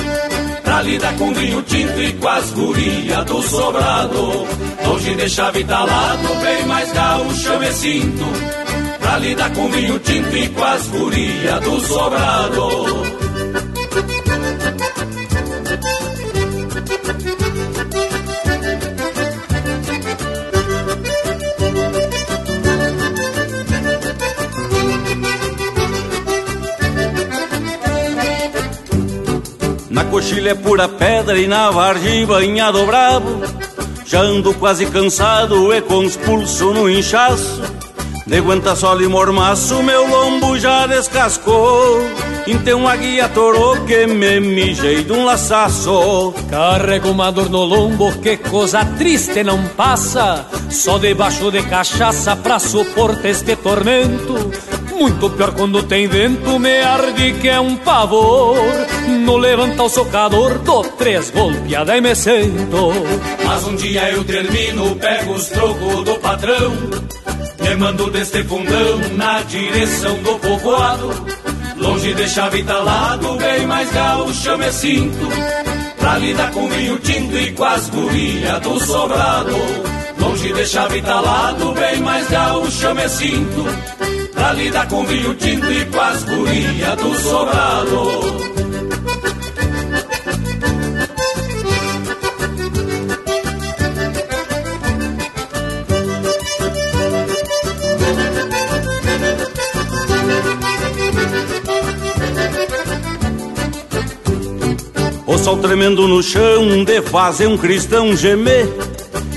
[0.73, 4.47] Pra lidar com vinho tinto e com as gurias do sobrado.
[4.83, 8.25] Longe de chave talado, bem mais gaúcho eu me sinto.
[8.99, 13.12] Pra lidar com vinho tinto e com as gurias do sobrado
[29.93, 33.43] Na coxilha é pura pedra e na vargem banhado bravo
[34.07, 37.61] Já ando quase cansado e com os pulsos no inchaço.
[38.25, 41.99] De aguenta sol e mormaço meu lombo já descascou.
[42.47, 46.33] Então a guia torou que me mijei de um laçaço.
[46.49, 50.43] Carrego uma dor no lombo que coisa triste não passa.
[50.71, 54.51] Só debaixo de cachaça pra suportar este tormento
[54.93, 58.57] muito pior quando tem vento, me arde que é um pavor.
[59.25, 62.91] No levanta o socador, dou três golpeadas e me sento.
[63.45, 66.71] Mas um dia eu termino, pego os trocos do patrão.
[67.61, 71.11] Me mando deste fundão na direção do povoado.
[71.77, 75.27] Longe de chave talado, bem mais gaúcho eu me sinto.
[75.97, 79.55] Pra lidar com vinho tinto e com as gurias do sobrado.
[80.19, 84.12] Longe de chave talado, bem mais gaúcho eu me sinto
[84.43, 88.01] Pra lidar com vinho tinto e com as gurias do sobrado.
[105.25, 108.67] O sol tremendo no chão de fazer um cristão gemer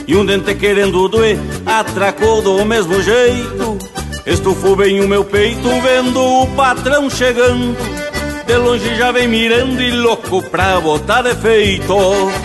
[0.09, 3.95] E um dente querendo doer atracou do mesmo jeito
[4.27, 7.77] Estufou bem o meu peito vendo o patrão chegando.
[8.44, 11.94] De longe já vem mirando e louco pra botar defeito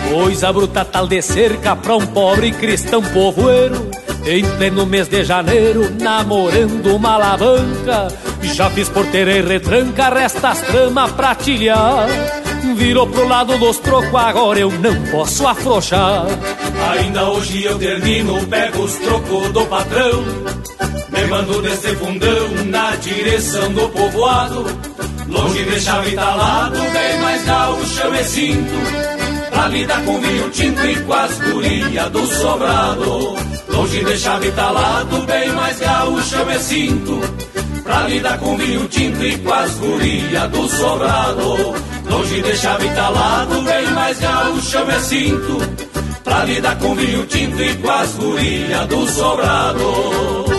[0.08, 3.90] Coisa bruta tal de cerca pra um pobre cristão povoeiro.
[4.24, 8.06] Em pleno mês de janeiro, namorando uma alavanca.
[8.42, 12.06] Já fiz porteira e retranca, resta as tramas pra tilhar.
[12.76, 16.26] Virou pro lado dos trocos, agora eu não posso afrouxar
[16.90, 20.24] Ainda hoje eu termino, pego os trocos do patrão
[21.12, 24.64] me mando desse fundão na direção do povoado.
[25.28, 28.74] Longe de chave talado, bem mais gaúcho eu me sinto
[29.50, 33.36] Pra lidar com vinho tinto e com as gurias do sobrado.
[33.68, 37.20] Longe de chave talado, bem mais gaúcho eu me sinto
[37.82, 41.74] Pra lidar com vinho tinto e com as gurias do sobrado.
[42.10, 47.60] Longe de chave talado, bem mais gaúcho eu me sinto Pra lidar com vinho tinto
[47.60, 50.52] e com as gurias do sobrado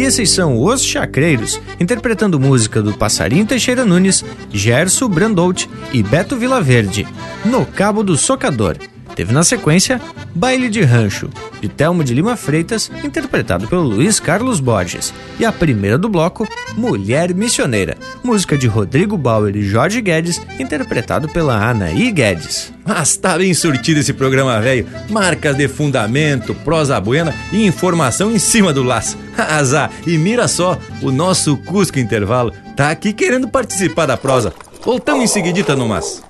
[0.00, 6.38] E esses são Os Chacreiros, interpretando música do Passarinho Teixeira Nunes, Gerson Brandout e Beto
[6.38, 7.06] Vilaverde,
[7.44, 8.78] No Cabo do Socador.
[9.20, 10.00] Teve na sequência
[10.34, 11.28] Baile de Rancho,
[11.60, 15.12] de Telmo de Lima Freitas, interpretado pelo Luiz Carlos Borges.
[15.38, 21.28] E a primeira do bloco, Mulher Missioneira, música de Rodrigo Bauer e Jorge Guedes, interpretado
[21.28, 22.72] pela Anaí Guedes.
[22.82, 24.86] Mas tá bem surtido esse programa, velho.
[25.10, 29.18] Marcas de fundamento, prosa buena e informação em cima do laço.
[29.36, 34.54] Azar, e mira só, o nosso Cusco Intervalo tá aqui querendo participar da prosa.
[34.82, 36.29] Voltamos em seguidita no mas.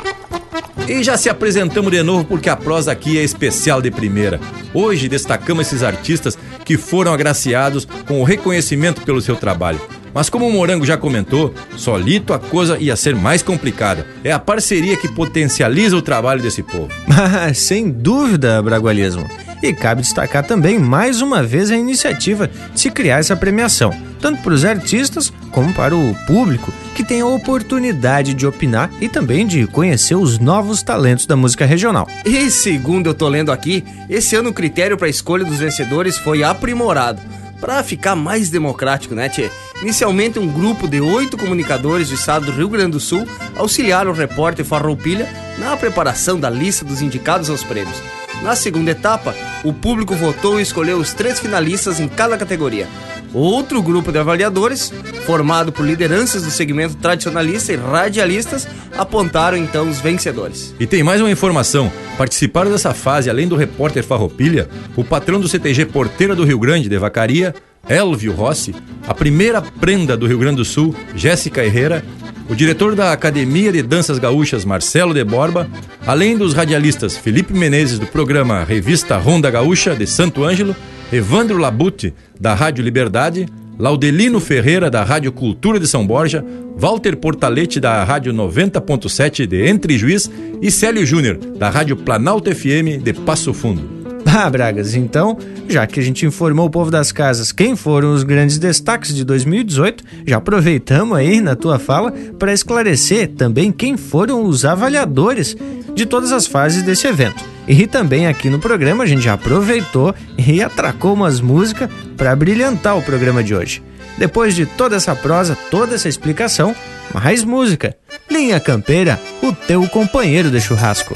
[0.91, 4.41] E já se apresentamos de novo porque a prosa aqui é especial de primeira.
[4.73, 9.79] Hoje destacamos esses artistas que foram agraciados com o reconhecimento pelo seu trabalho.
[10.13, 14.05] Mas como o Morango já comentou, solito a coisa ia ser mais complicada.
[14.21, 16.89] É a parceria que potencializa o trabalho desse povo.
[17.07, 19.25] Mas sem dúvida, Bragualismo.
[19.63, 24.41] E cabe destacar também mais uma vez a iniciativa de se criar essa premiação, tanto
[24.41, 29.45] para os artistas como para o público, que tem a oportunidade de opinar e também
[29.45, 32.07] de conhecer os novos talentos da música regional.
[32.23, 36.17] E segundo eu tô lendo aqui, esse ano o critério para a escolha dos vencedores
[36.17, 37.21] foi aprimorado
[37.59, 39.49] para ficar mais democrático, né, Tchê?
[39.81, 43.25] Inicialmente, um grupo de oito comunicadores do estado do Rio Grande do Sul
[43.55, 45.29] auxiliaram o repórter Farroupilha
[45.59, 48.01] na preparação da lista dos indicados aos prêmios.
[48.41, 52.87] Na segunda etapa, o público votou e escolheu os três finalistas em cada categoria.
[53.33, 54.91] Outro grupo de avaliadores,
[55.25, 60.75] formado por lideranças do segmento tradicionalista e radialistas, apontaram então os vencedores.
[60.79, 65.47] E tem mais uma informação: participaram dessa fase, além do repórter Farroupilha, o patrão do
[65.47, 67.55] CTG Porteira do Rio Grande de Vacaria,
[67.87, 68.75] Elvio Rossi,
[69.07, 72.03] a primeira prenda do Rio Grande do Sul, Jéssica Herrera,
[72.51, 75.69] o diretor da Academia de Danças Gaúchas, Marcelo de Borba,
[76.05, 80.75] além dos radialistas Felipe Menezes, do programa Revista Ronda Gaúcha, de Santo Ângelo,
[81.13, 83.45] Evandro Labute, da Rádio Liberdade,
[83.79, 86.43] Laudelino Ferreira, da Rádio Cultura de São Borja,
[86.75, 90.29] Walter Portalete, da Rádio 90.7 de Entre Juiz
[90.61, 94.00] e Célio Júnior, da Rádio Planalto FM de Passo Fundo.
[94.33, 95.37] Ah, Bragas, então,
[95.67, 99.25] já que a gente informou o povo das casas quem foram os grandes destaques de
[99.25, 105.55] 2018, já aproveitamos aí na tua fala para esclarecer também quem foram os avaliadores
[105.93, 107.43] de todas as fases desse evento.
[107.67, 112.97] E também aqui no programa a gente já aproveitou e atracou umas músicas para brilhantar
[112.97, 113.83] o programa de hoje.
[114.17, 116.75] Depois de toda essa prosa, toda essa explicação,
[117.13, 117.95] mais música.
[118.29, 121.15] Linha Campeira, o teu companheiro de churrasco.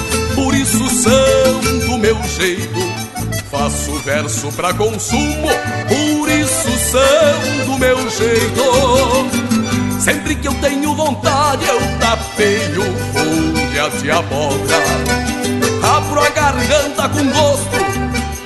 [0.61, 2.79] isso são do meu jeito.
[3.49, 5.49] Faço verso pra consumo,
[5.87, 9.99] por isso são do meu jeito.
[9.99, 14.77] Sempre que eu tenho vontade, eu tapeio folha de abóbora.
[15.97, 17.77] Abro a garganta com gosto,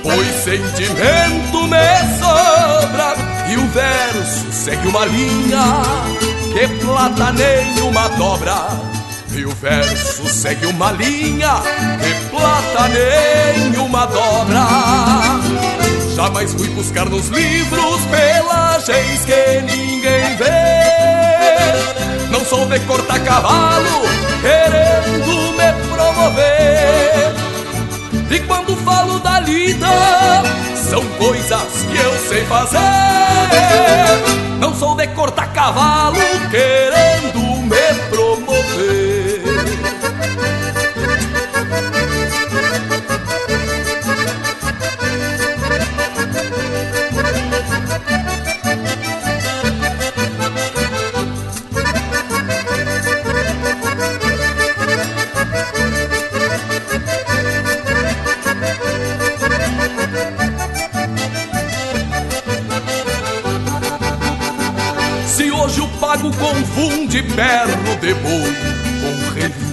[0.02, 3.14] pois sentimento me sobra.
[3.48, 5.82] E o verso segue uma linha
[6.52, 8.95] que plata nenhuma dobra.
[9.36, 11.60] E o verso segue uma linha
[12.00, 14.66] que plata nenhuma dobra.
[16.14, 22.30] Jamais fui buscar nos livros pelagens que ninguém vê.
[22.30, 24.00] Não sou de cortar cavalo
[24.40, 27.34] querendo me promover.
[28.30, 29.86] E quando falo da lida,
[30.88, 32.78] são coisas que eu sei fazer.
[34.58, 36.16] Não sou de cortar cavalo
[36.50, 37.05] querendo
[66.86, 68.54] confunde perno de boi
[69.00, 69.66] com relincho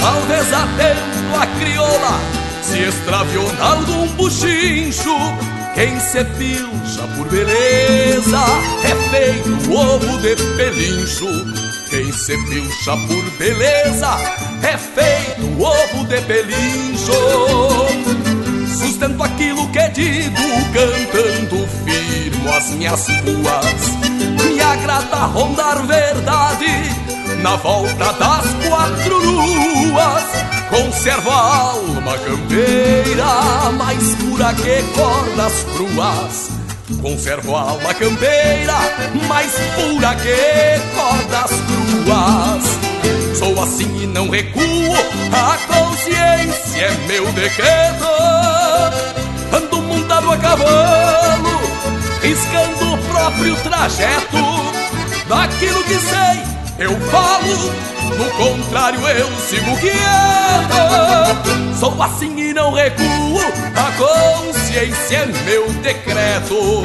[0.00, 2.20] Talvez atento a crioula
[2.62, 5.14] se extraviou algum buchincho.
[5.74, 8.44] Quem se pilcha por beleza
[8.82, 11.28] é feito ovo de pelincho.
[11.90, 14.16] Quem se pilcha por beleza
[14.62, 17.12] é feito ovo de pelincho.
[18.78, 20.42] Sustento aquilo que digo
[20.72, 26.66] cantando firmo as minhas ruas Me agrada rondar verdade
[27.42, 30.24] na volta das quatro luas.
[30.70, 36.50] Conservo a alma campeira mais pura que cordas cruas.
[37.00, 38.74] Conservo a alma campeira
[39.28, 42.86] mais pura que cordas cruas.
[43.38, 44.62] Sou assim e não recuo,
[45.32, 48.06] a consciência é meu decreto.
[49.52, 51.45] Ando montado a cavalo,
[52.22, 54.76] riscando o próprio trajeto
[55.28, 56.42] Daquilo que sei,
[56.78, 59.96] eu falo do contrário eu sigo quieto.
[61.80, 63.40] Sou assim e não recuo,
[63.74, 66.84] a consciência é meu decreto.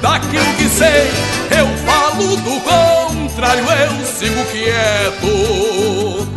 [0.00, 1.10] Daquilo que sei,
[1.58, 6.28] eu falo, do contrário eu sigo quieto.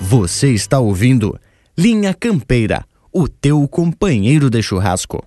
[0.00, 1.38] Você está ouvindo
[1.76, 5.24] Linha Campeira, o teu companheiro de churrasco.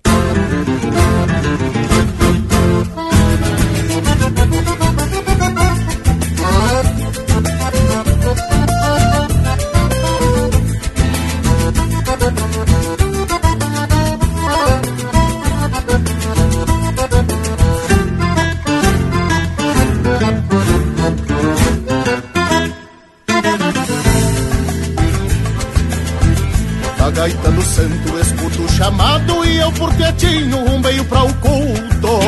[27.20, 32.18] Gaita do santo escuto o chamado e eu por quietinho rumbei pra o culto.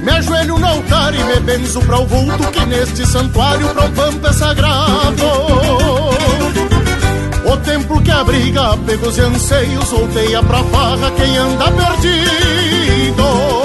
[0.00, 4.28] Me ajoelho no altar e me benzo pra o vulto que neste santuário o pampa
[4.28, 5.26] é sagrado.
[7.52, 13.63] O templo que abriga apegos e anseios volteia pra farra quem anda perdido.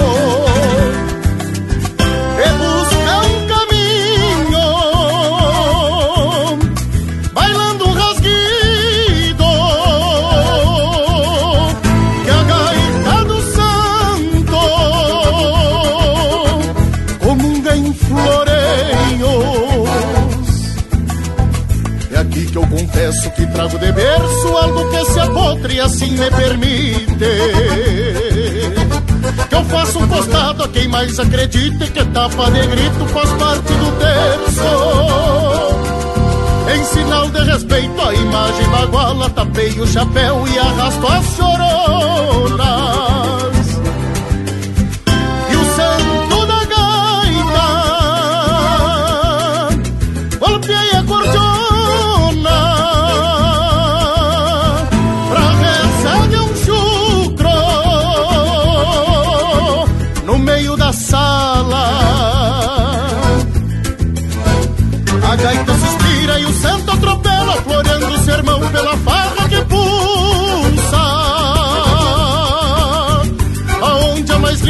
[23.10, 27.16] Confesso que trago de berço algo que se apotre e assim me permite
[29.48, 33.72] que eu faço um costado a quem mais acredite que tapa de grito faz parte
[33.72, 34.62] do terço.
[36.72, 41.99] Em sinal de respeito à imagem baguala, tapei o chapéu e arrasto as choronas.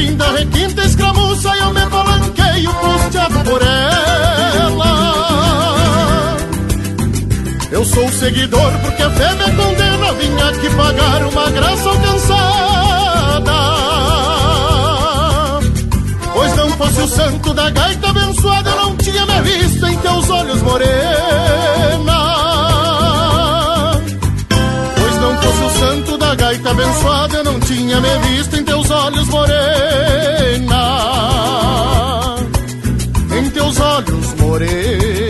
[0.00, 4.96] Linda requinta escramuça, eu me balanqueio puxado por ela.
[7.70, 13.52] Eu sou seguidor porque a fé me condena, vim aqui pagar uma graça alcançada.
[16.32, 20.30] Pois não fosse o santo da gaita abençoada, eu não tinha me visto em teus
[20.30, 22.09] olhos, morena.
[26.50, 29.54] Gaita abençoada, eu não tinha me visto em teus olhos, morena.
[33.38, 35.29] Em teus olhos, morena.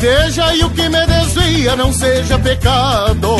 [0.00, 3.36] Proteja e o que me desvia não seja pecado.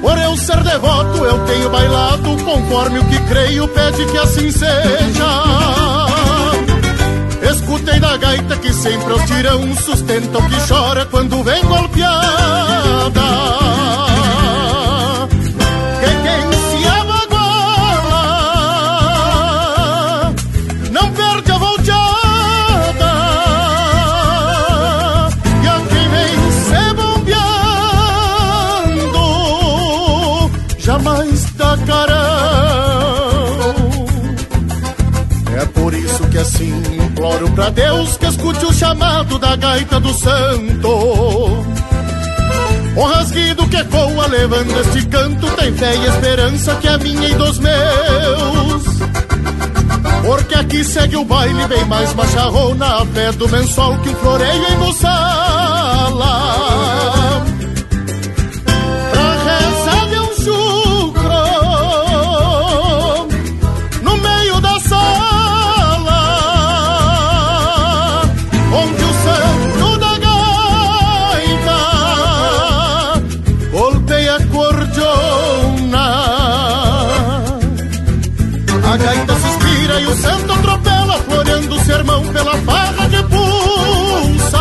[0.00, 5.26] Por eu ser devoto, eu tenho bailado conforme o que creio pede que assim seja.
[7.50, 13.53] Escutei da gaita que sempre os tirão sustenta o que chora quando vem golpeada.
[37.54, 40.88] Pra Deus que escute o chamado da gaita do santo.
[42.96, 47.34] O rasguido que ecoa levando este canto tem fé e esperança que é minha e
[47.34, 48.84] dos meus.
[50.24, 54.72] Porque aqui segue o baile bem mais macharrona a fé do mensual que o floreio
[54.72, 56.24] embussala.
[57.44, 57.53] Pra
[80.14, 84.58] santo atropela, floreando o sermão pela farra de pulsa.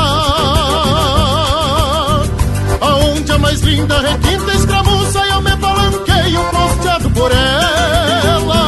[2.81, 8.63] Aonde a mais linda requinta escramuça e eu me palanqueio posteado por ela.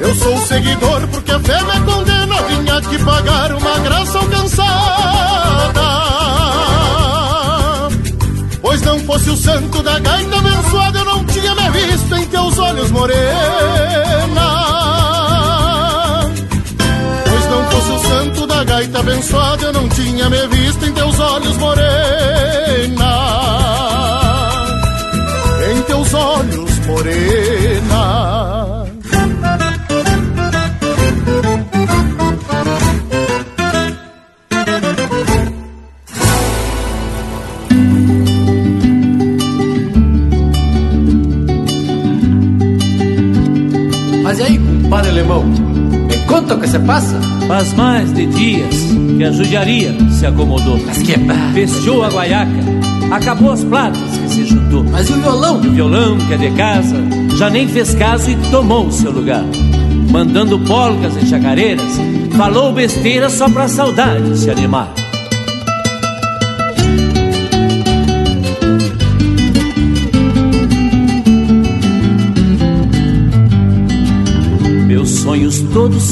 [0.00, 5.11] Eu sou seguidor porque a fé me condena, vim aqui pagar uma graça alcançada.
[8.84, 12.90] Não fosse o santo da gaita abençoada, eu não tinha me visto em teus olhos,
[12.90, 13.22] morena.
[17.24, 21.18] Pois não fosse o santo da gaita abençoada, eu não tinha me visto em teus
[21.18, 21.92] olhos, morena.
[25.70, 27.41] Em teus olhos, morena.
[47.52, 48.74] Faz mais de dias
[49.18, 50.78] que a judiaria se acomodou.
[50.86, 51.52] Mas que barra.
[51.52, 52.50] Fechou a guaiaca,
[53.10, 54.82] acabou as platas que se juntou.
[54.84, 55.56] Mas e o violão?
[55.58, 56.96] O violão, que é de casa,
[57.36, 59.44] já nem fez caso e tomou o seu lugar.
[60.10, 62.00] Mandando polcas e chacareiras,
[62.38, 65.01] falou besteira só pra saudade se animar.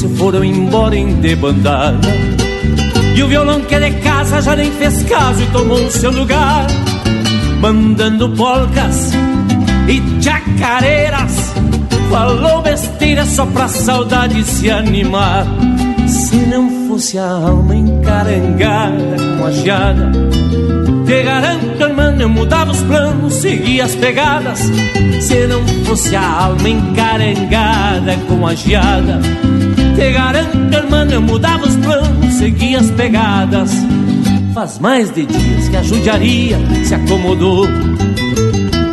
[0.01, 2.07] Se foram embora em debandada.
[3.15, 6.09] E o violão que é de casa já nem fez caso e tomou o seu
[6.09, 6.65] lugar.
[7.59, 9.11] Mandando polcas
[9.87, 11.53] e chacareiras.
[12.09, 15.45] Falou besteira só pra saudade se animar.
[16.07, 20.11] Se não fosse a alma encarangada com a geada,
[21.05, 24.61] te garanto, irmão, eu mudava os planos, seguia as pegadas.
[25.21, 29.21] Se não fosse a alma encarangada com a geada,
[29.95, 33.71] te garanto, irmão, eu mudava os planos, seguia as pegadas.
[34.53, 37.67] Faz mais de dias que a judiaria se acomodou.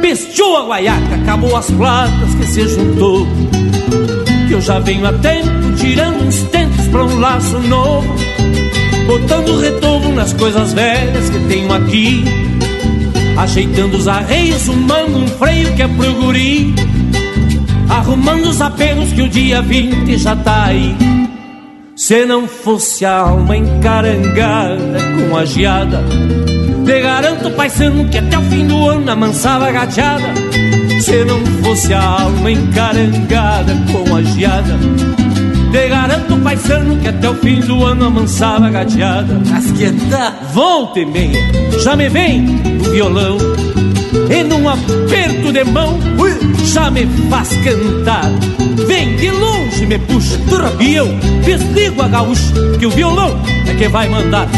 [0.01, 3.27] Pestou a guaiaca, acabou as platas que se juntou.
[4.47, 8.15] Que eu já venho a tempo tirando uns tentos pra um laço novo.
[9.07, 12.25] Botando retorno nas coisas velhas que tenho aqui.
[13.37, 16.75] Ajeitando os arreios, um um freio que é pro guri.
[17.89, 20.97] Arrumando os apelos que o dia 20 já tá aí.
[21.97, 24.99] Se não fosse a alma encarangada
[25.29, 26.05] com a geada,
[26.85, 30.33] te garanto, paisano, que até o fim do ano amansava a gateada.
[31.01, 34.79] Se não fosse a alma encarangada com a geada,
[35.71, 39.41] te garanto, paisano, que até o fim do ano amansava a gateada.
[39.51, 40.35] Mas que tá?
[40.55, 41.39] Volta e meia,
[41.83, 42.47] já me vem
[42.81, 43.37] o violão.
[44.31, 45.99] E num aperto de mão,
[46.73, 48.31] já me faz cantar.
[48.87, 50.39] Vem de longe, me puxa,
[50.81, 51.07] e eu
[51.45, 54.49] desligo a gaúcha, que o violão é que vai mandar.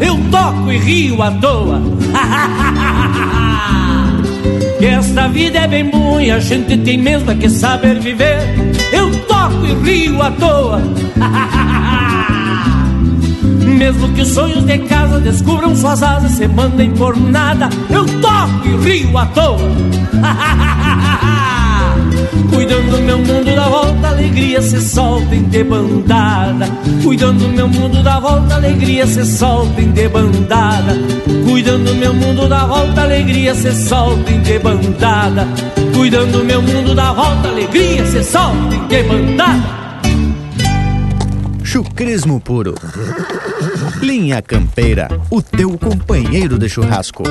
[0.00, 1.80] Eu toco e rio à toa.
[4.78, 8.38] que esta vida é bem boa e a gente tem mesmo que saber viver.
[8.92, 10.80] eu toco e rio à toa.
[13.78, 18.66] Mesmo que os sonhos de casa descubram suas asas, se mandem por nada, eu toco
[18.66, 19.58] e rio à toa.
[22.52, 26.66] Cuidando do meu mundo da volta, alegria se solta em debandada.
[27.02, 30.96] Cuidando do meu mundo da volta, alegria se solta em debandada.
[31.58, 35.44] Cuidando do meu mundo da volta, alegria se solta em debandada.
[35.92, 39.64] Cuidando do meu mundo da volta, alegria se solta em debandada.
[41.64, 42.76] Chucrismo puro.
[44.00, 47.24] Linha Campeira, o teu companheiro de churrasco.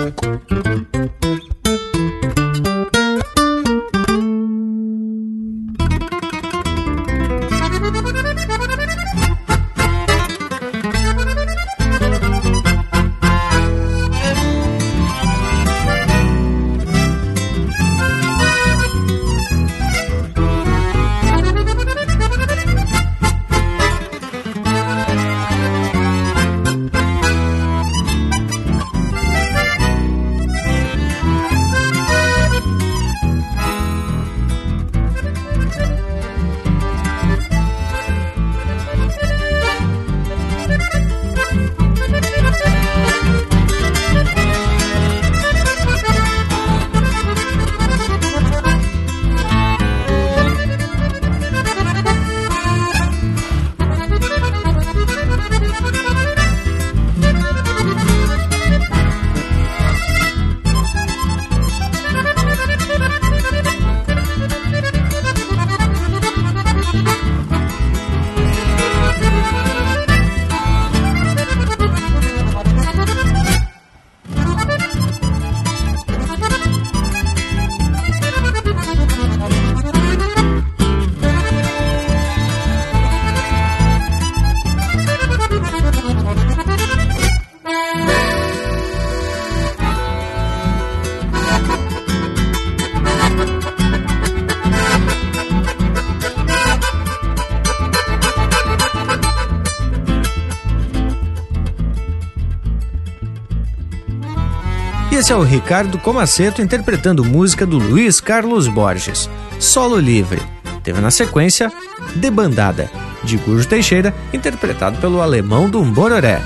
[105.27, 109.29] Esse é o Ricardo Comaceto interpretando música do Luiz Carlos Borges,
[109.59, 110.41] Solo Livre.
[110.81, 111.69] Teve na sequência
[112.15, 112.89] Debandada,
[113.25, 116.41] de Gurjo Teixeira, interpretado pelo alemão do Bororé.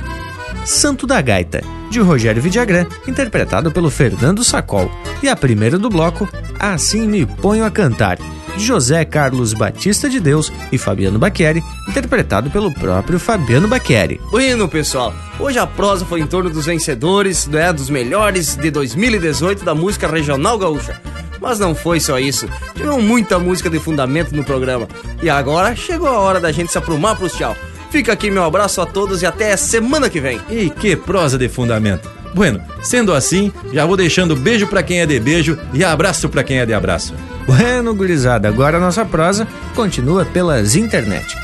[0.65, 4.91] Santo da Gaita, de Rogério Vidagrã, interpretado pelo Fernando Sacol.
[5.21, 6.27] E a primeira do bloco,
[6.59, 8.17] Assim Me Ponho a Cantar,
[8.57, 14.19] de José Carlos Batista de Deus e Fabiano Bacchieri, interpretado pelo próprio Fabiano Bacchieri.
[14.31, 19.65] Bueno, pessoal, hoje a prosa foi em torno dos vencedores, né, dos melhores de 2018
[19.65, 20.99] da música regional gaúcha.
[21.41, 22.47] Mas não foi só isso.
[22.75, 24.87] Tivemos muita música de fundamento no programa.
[25.21, 27.55] E agora chegou a hora da gente se aprumar pros tchau.
[27.89, 30.39] Fica aqui meu abraço a todos e até semana que vem.
[30.49, 32.09] E que prosa de fundamento.
[32.33, 36.43] Bueno, sendo assim, já vou deixando beijo para quem é de beijo e abraço para
[36.43, 37.13] quem é de abraço.
[37.45, 39.45] Bueno, gurizada, agora a nossa prosa
[39.75, 41.40] continua pelas internet.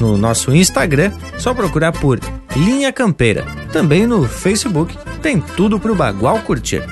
[0.00, 2.20] No nosso Instagram, só procurar por
[2.56, 3.44] Linha Campeira.
[3.72, 6.82] Também no Facebook, tem tudo pro Bagual curtir.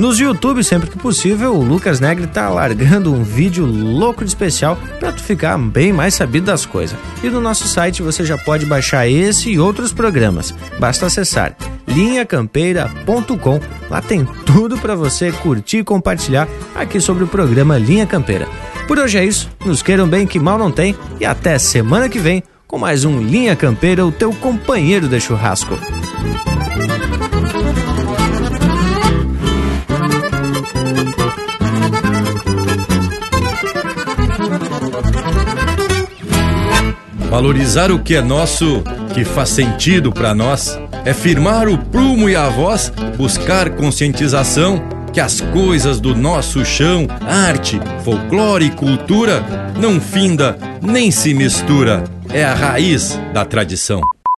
[0.00, 4.78] Nos YouTube, sempre que possível, o Lucas Negre tá largando um vídeo louco de especial
[4.98, 6.98] para tu ficar bem mais sabido das coisas.
[7.22, 10.54] E no nosso site você já pode baixar esse e outros programas.
[10.78, 11.54] Basta acessar
[11.86, 13.60] linhacampeira.com.
[13.90, 18.48] Lá tem tudo para você curtir e compartilhar aqui sobre o programa Linha Campeira.
[18.90, 19.48] Por hoje é isso.
[19.64, 23.20] Nos queiram bem que mal não tem e até semana que vem com mais um
[23.20, 25.78] Linha Campeira, o teu companheiro de churrasco.
[37.30, 38.82] Valorizar o que é nosso,
[39.14, 45.20] que faz sentido para nós, é firmar o prumo e a voz, buscar conscientização que
[45.20, 49.42] as coisas do nosso chão, arte, folclore e cultura,
[49.80, 54.00] não finda nem se mistura, é a raiz da tradição.